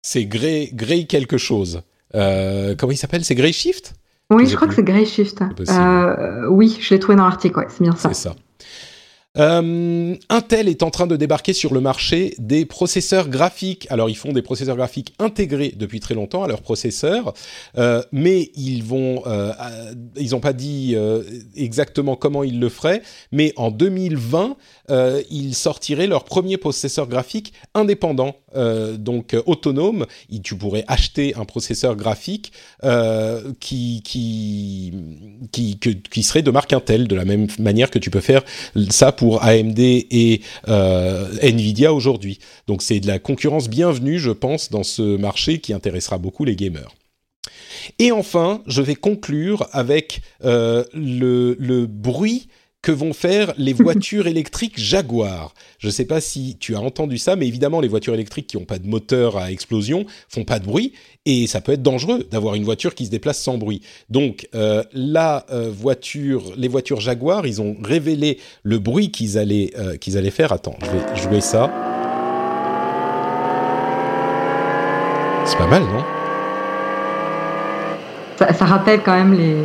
[0.00, 1.82] C'est Grey, Grey quelque chose.
[2.14, 3.22] Euh, comment il s'appelle?
[3.24, 3.92] C'est Grey Shift?
[4.30, 5.42] Oui, je crois que c'est Grey Shift.
[6.48, 8.08] oui, je l'ai trouvé dans l'article, ouais, c'est bien ça.
[8.08, 8.34] C'est ça.
[9.36, 13.86] Euh, Intel est en train de débarquer sur le marché des processeurs graphiques.
[13.90, 17.34] Alors, ils font des processeurs graphiques intégrés depuis très longtemps à leurs processeurs,
[17.76, 21.22] euh, mais ils vont, euh, euh, ils n'ont pas dit euh,
[21.56, 23.02] exactement comment ils le feraient.
[23.32, 24.56] Mais en 2020,
[24.90, 30.06] euh, ils sortiraient leur premier processeur graphique indépendant, euh, donc euh, autonome.
[30.30, 32.52] Et tu pourrais acheter un processeur graphique
[32.84, 34.92] euh, qui qui
[36.22, 38.42] serait de marque Intel, de la même manière que tu peux faire
[38.90, 42.38] ça pour AMD et euh, Nvidia aujourd'hui.
[42.66, 46.56] Donc c'est de la concurrence bienvenue, je pense, dans ce marché qui intéressera beaucoup les
[46.56, 46.94] gamers.
[47.98, 52.48] Et enfin, je vais conclure avec euh, le, le bruit
[52.84, 55.54] que vont faire les voitures électriques Jaguar?
[55.78, 58.56] Je ne sais pas si tu as entendu ça, mais évidemment, les voitures électriques qui
[58.56, 60.92] n'ont pas de moteur à explosion font pas de bruit,
[61.26, 63.82] et ça peut être dangereux d'avoir une voiture qui se déplace sans bruit.
[64.10, 69.70] Donc, euh, la euh, voiture, les voitures Jaguar, ils ont révélé le bruit qu'ils allaient,
[69.78, 70.52] euh, qu'ils allaient faire.
[70.52, 71.72] Attends, je vais jouer ça.
[75.46, 76.04] C'est pas mal, non?
[78.38, 79.56] Ça, ça rappelle quand même les,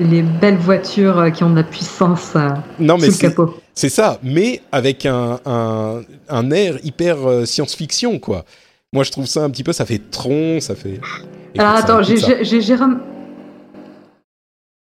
[0.00, 3.54] les belles voitures euh, qui ont de la puissance euh, Non, mais sous le capot.
[3.74, 8.44] c'est ça, mais avec un, un, un air hyper euh, science-fiction, quoi.
[8.92, 10.94] Moi, je trouve ça un petit peu, ça fait tronc, ça fait.
[10.94, 13.00] Écoute Alors ça, attends, j'ai Jérôme,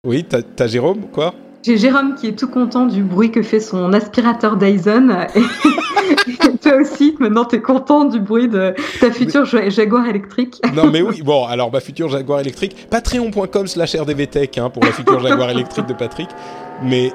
[0.05, 1.33] Oui, t'as Jérôme, quoi?
[1.65, 5.09] J'ai Jérôme qui est tout content du bruit que fait son aspirateur Dyson.
[5.35, 10.61] Et, toi aussi, maintenant, t'es content du bruit de ta future Ja- Jaguar électrique.
[10.75, 14.91] Non, mais oui, bon, alors ma future Jaguar électrique, patreon.com slash rdvtech hein, pour la
[14.91, 16.29] future Jaguar électrique de Patrick.
[16.83, 17.11] Mais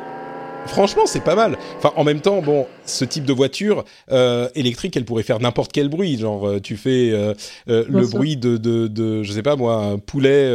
[0.67, 1.57] Franchement, c'est pas mal.
[1.79, 5.73] Enfin, en même temps, bon, ce type de voiture euh, électrique, elle pourrait faire n'importe
[5.73, 6.19] quel bruit.
[6.19, 7.35] Genre, euh, tu fais euh,
[7.69, 8.17] euh, le sûr.
[8.19, 10.49] bruit de, de, de, je sais pas moi, un poulet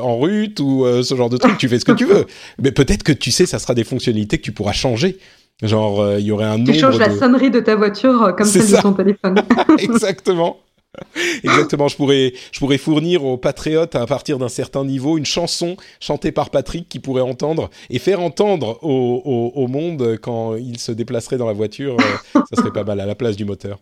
[0.00, 1.58] en rut ou ce genre de truc.
[1.58, 2.26] tu fais ce que tu veux.
[2.62, 5.18] Mais peut-être que tu sais, ça sera des fonctionnalités que tu pourras changer.
[5.62, 8.62] Genre, il y aurait un Tu nombre changes la sonnerie de ta voiture comme celle
[8.62, 8.78] ça.
[8.78, 9.36] de ton téléphone.
[9.78, 10.56] Exactement.
[11.42, 15.76] Exactement, je pourrais, je pourrais fournir aux patriotes à partir d'un certain niveau une chanson
[16.00, 20.92] chantée par Patrick qui pourrait entendre et faire entendre au, au, monde quand il se
[20.92, 21.96] déplacerait dans la voiture.
[21.98, 23.78] euh, ça serait pas mal à la place du moteur.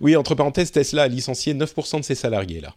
[0.00, 2.74] Oui, entre parenthèses, Tesla a licencié 9% de ses salariés là.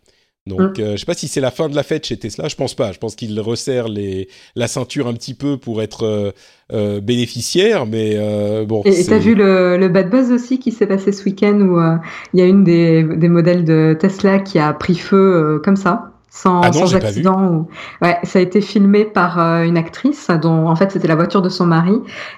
[0.47, 2.47] Donc, euh, je sais pas si c'est la fin de la fête chez Tesla.
[2.47, 2.91] Je pense pas.
[2.91, 6.31] Je pense qu'ils resserrent les, la ceinture un petit peu pour être euh,
[6.73, 8.81] euh, bénéficiaire, mais euh, bon.
[8.85, 11.95] Et t'as vu le, le bad buzz aussi qui s'est passé ce week-end où euh,
[12.33, 15.75] il y a une des, des modèles de Tesla qui a pris feu euh, comme
[15.75, 17.43] ça, sans, Ah non, sans accident.
[17.43, 17.67] ou-
[18.01, 21.41] Ouais, ça a été filmé par euh, une actrice dont en fait c'était la voiture
[21.41, 21.93] de son mari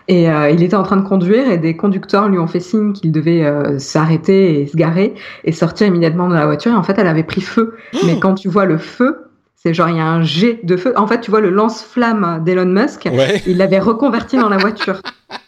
[0.07, 2.93] et euh, il était en train de conduire et des conducteurs lui ont fait signe
[2.93, 5.13] qu'il devait euh, s'arrêter et se garer
[5.43, 7.75] et sortir immédiatement de la voiture et en fait elle avait pris feu.
[8.05, 10.91] Mais quand tu vois le feu, c'est genre il y a un jet de feu.
[10.97, 13.07] En fait, tu vois le lance-flamme d'Elon Musk.
[13.13, 13.41] Ouais.
[13.47, 14.99] Il l'avait reconverti dans la voiture.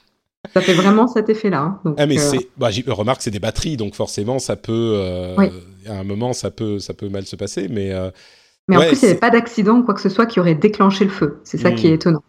[0.54, 1.60] Ça fait vraiment cet effet-là.
[1.60, 1.80] hein.
[1.84, 5.52] Donc, Ah mais c'est, bah, remarque c'est des batteries donc forcément ça peut, Oui.
[5.88, 8.12] À un moment ça peut, ça peut mal se passer mais euh,
[8.68, 10.40] Mais ouais, en plus, il n'y avait pas d'accident ou quoi que ce soit qui
[10.40, 11.40] aurait déclenché le feu.
[11.44, 11.90] C'est ça qui Hmm.
[11.90, 12.24] est étonnant.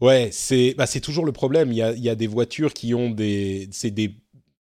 [0.00, 1.72] ouais c'est, bah, toujours le problème.
[1.72, 4.14] Il y a, y a des voitures qui ont des, des,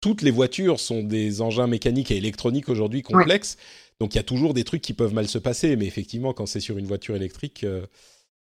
[0.01, 3.58] toutes les voitures sont des engins mécaniques et électroniques aujourd'hui complexes
[3.99, 6.45] donc il y a toujours des trucs qui peuvent mal se passer mais effectivement quand
[6.47, 7.86] c'est sur une voiture électrique euh,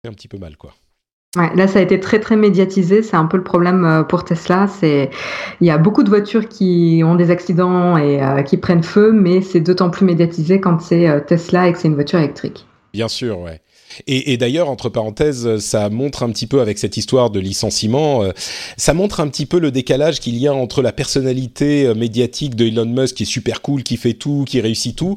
[0.05, 0.75] c'est un petit peu mal quoi.
[1.37, 3.03] Ouais, là, ça a été très très médiatisé.
[3.03, 4.67] C'est un peu le problème euh, pour Tesla.
[4.69, 5.11] C'est
[5.61, 9.13] il y a beaucoup de voitures qui ont des accidents et euh, qui prennent feu,
[9.13, 12.67] mais c'est d'autant plus médiatisé quand c'est euh, Tesla et que c'est une voiture électrique.
[12.93, 13.61] Bien sûr, ouais.
[14.07, 18.33] Et, d'ailleurs, entre parenthèses, ça montre un petit peu avec cette histoire de licenciement, euh,
[18.77, 22.55] ça montre un petit peu le décalage qu'il y a entre la personnalité euh, médiatique
[22.55, 25.17] de Elon Musk qui est super cool, qui fait tout, qui réussit tout,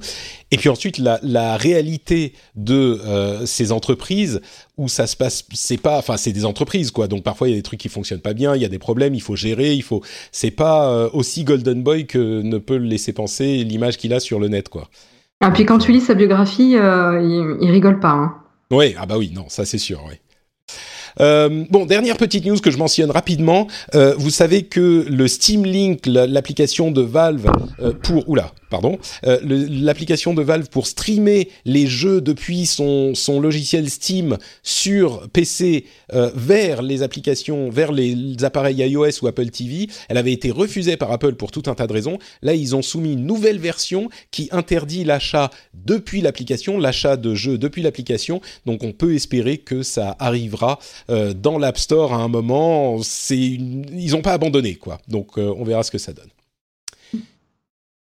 [0.52, 4.42] et puis ensuite la, réalité de euh, ces entreprises
[4.78, 7.54] où ça se passe, c'est pas, enfin c'est des entreprises quoi, donc parfois il y
[7.54, 9.74] a des trucs qui fonctionnent pas bien, il y a des problèmes, il faut gérer,
[9.74, 10.02] il faut,
[10.32, 14.40] c'est pas aussi golden boy que ne peut le laisser penser l'image qu'il a sur
[14.40, 14.88] le net quoi.
[15.46, 18.12] Et puis quand tu lis sa biographie, il, il rigole pas.
[18.12, 18.36] Hein.
[18.72, 20.16] Oui, ah bah oui, non, ça c'est sûr, oui.
[21.20, 23.68] Euh, bon, dernière petite news que je mentionne rapidement.
[23.96, 27.50] Euh, vous savez que le Steam Link, la- l'application de Valve
[27.80, 33.40] euh, pour, oula, pardon, euh, l'application de Valve pour streamer les jeux depuis son, son
[33.40, 39.88] logiciel Steam sur PC euh, vers les applications, vers les appareils iOS ou Apple TV,
[40.10, 42.18] elle avait été refusée par Apple pour tout un tas de raisons.
[42.42, 47.58] Là, ils ont soumis une nouvelle version qui interdit l'achat depuis l'application, l'achat de jeux
[47.58, 48.42] depuis l'application.
[48.66, 53.00] Donc, on peut espérer que ça arrivera euh, dans l'App Store à un moment.
[53.04, 55.00] C'est Ils n'ont pas abandonné, quoi.
[55.08, 56.30] Donc, euh, on verra ce que ça donne.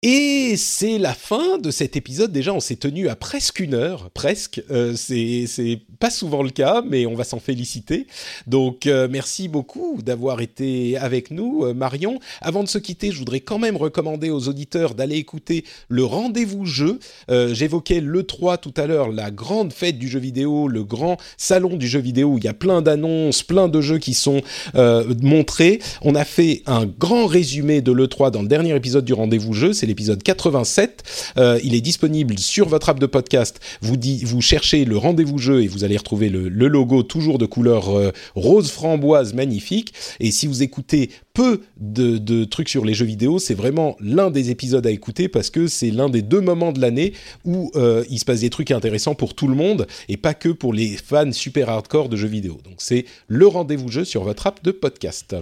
[0.02, 2.32] Et c'est la fin de cet épisode.
[2.32, 4.62] Déjà, on s'est tenu à presque une heure, presque.
[4.70, 8.06] Euh, c'est pas souvent le cas, mais on va s'en féliciter.
[8.46, 12.18] Donc, euh, merci beaucoup d'avoir été avec nous, euh, Marion.
[12.40, 16.64] Avant de se quitter, je voudrais quand même recommander aux auditeurs d'aller écouter le rendez-vous
[16.64, 16.98] jeu.
[17.28, 21.76] J'évoquais le 3 tout à l'heure, la grande fête du jeu vidéo, le grand salon
[21.76, 24.40] du jeu vidéo où il y a plein d'annonces, plein de jeux qui sont
[24.74, 25.80] montrés.
[26.02, 29.72] On a fait un grand résumé de l'E3 dans le dernier épisode du rendez-vous jeu,
[29.90, 31.34] l'épisode 87.
[31.36, 33.60] Euh, il est disponible sur votre app de podcast.
[33.82, 37.46] Vous, dit, vous cherchez le rendez-vous jeu et vous allez retrouver le, logo toujours de
[37.46, 39.92] couleur euh, rose framboise magnifique.
[40.20, 44.30] Et si vous écoutez peu de, de trucs sur les jeux vidéo, c'est vraiment l'un
[44.30, 47.12] des épisodes à écouter parce que c'est l'un des deux moments de l'année
[47.44, 50.48] où euh, il se passe des trucs intéressants pour tout le monde et pas que
[50.48, 52.58] pour les fans super hardcore de jeux vidéo.
[52.64, 55.34] Donc c'est le rendez-vous jeu sur votre app de podcast.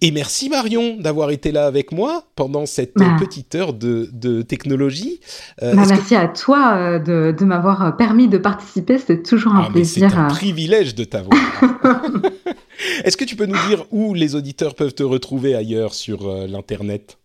[0.00, 3.16] Et merci Marion d'avoir été là avec moi pendant cette Bah.
[3.18, 5.18] petite heure de, de technologie.
[5.62, 8.98] Euh, Bah, que- merci à toi euh, de, de m'avoir permis de participer.
[8.98, 10.18] C'était toujours un Ah, mais c'est plaisir.
[10.20, 10.28] un euh.
[10.28, 11.36] privilège de t'avoir.
[13.04, 16.46] Est-ce que tu peux nous dire où les auditeurs peuvent te retrouver ailleurs sur euh,
[16.46, 17.18] l'internet?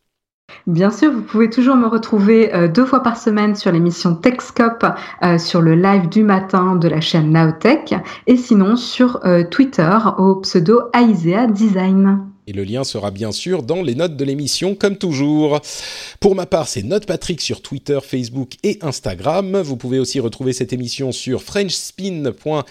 [0.65, 4.85] Bien sûr, vous pouvez toujours me retrouver euh, deux fois par semaine sur l'émission Techscope,
[5.23, 7.93] euh, sur le live du matin de la chaîne Naotech,
[8.27, 12.19] et sinon sur euh, Twitter au pseudo Aisea Design.
[12.45, 15.61] Et le lien sera bien sûr dans les notes de l'émission, comme toujours.
[16.19, 19.61] Pour ma part, c'est Note Patrick sur Twitter, Facebook et Instagram.
[19.61, 22.65] Vous pouvez aussi retrouver cette émission sur frenchspin.fr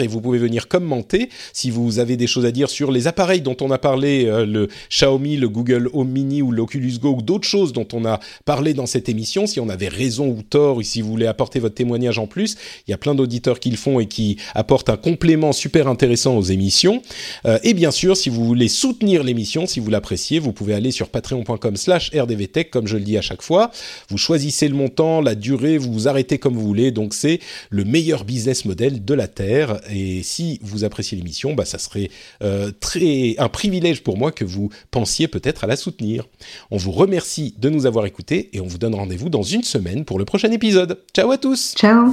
[0.00, 3.42] et vous pouvez venir commenter si vous avez des choses à dire sur les appareils
[3.42, 7.22] dont on a parlé, euh, le Xiaomi, le Google Home Mini ou l'Oculus Go ou
[7.22, 9.46] d'autres choses dont on a parlé dans cette émission.
[9.46, 12.56] Si on avait raison ou tort ou si vous voulez apporter votre témoignage en plus,
[12.88, 16.38] il y a plein d'auditeurs qui le font et qui apportent un complément super intéressant
[16.38, 17.02] aux émissions.
[17.44, 20.90] Euh, et bien sûr, si vous voulez soutenir l'émission, si vous l'appréciez, vous pouvez aller
[20.90, 23.70] sur patreon.com slash rdvtech, comme je le dis à chaque fois.
[24.08, 26.90] Vous choisissez le montant, la durée, vous vous arrêtez comme vous voulez.
[26.90, 29.80] Donc c'est le meilleur business model de la Terre.
[29.90, 32.10] Et si vous appréciez l'émission, bah, ça serait
[32.42, 36.26] euh, très un privilège pour moi que vous pensiez peut-être à la soutenir.
[36.70, 40.04] On vous remercie de nous avoir écoutés et on vous donne rendez-vous dans une semaine
[40.04, 40.98] pour le prochain épisode.
[41.14, 42.12] Ciao à tous Ciao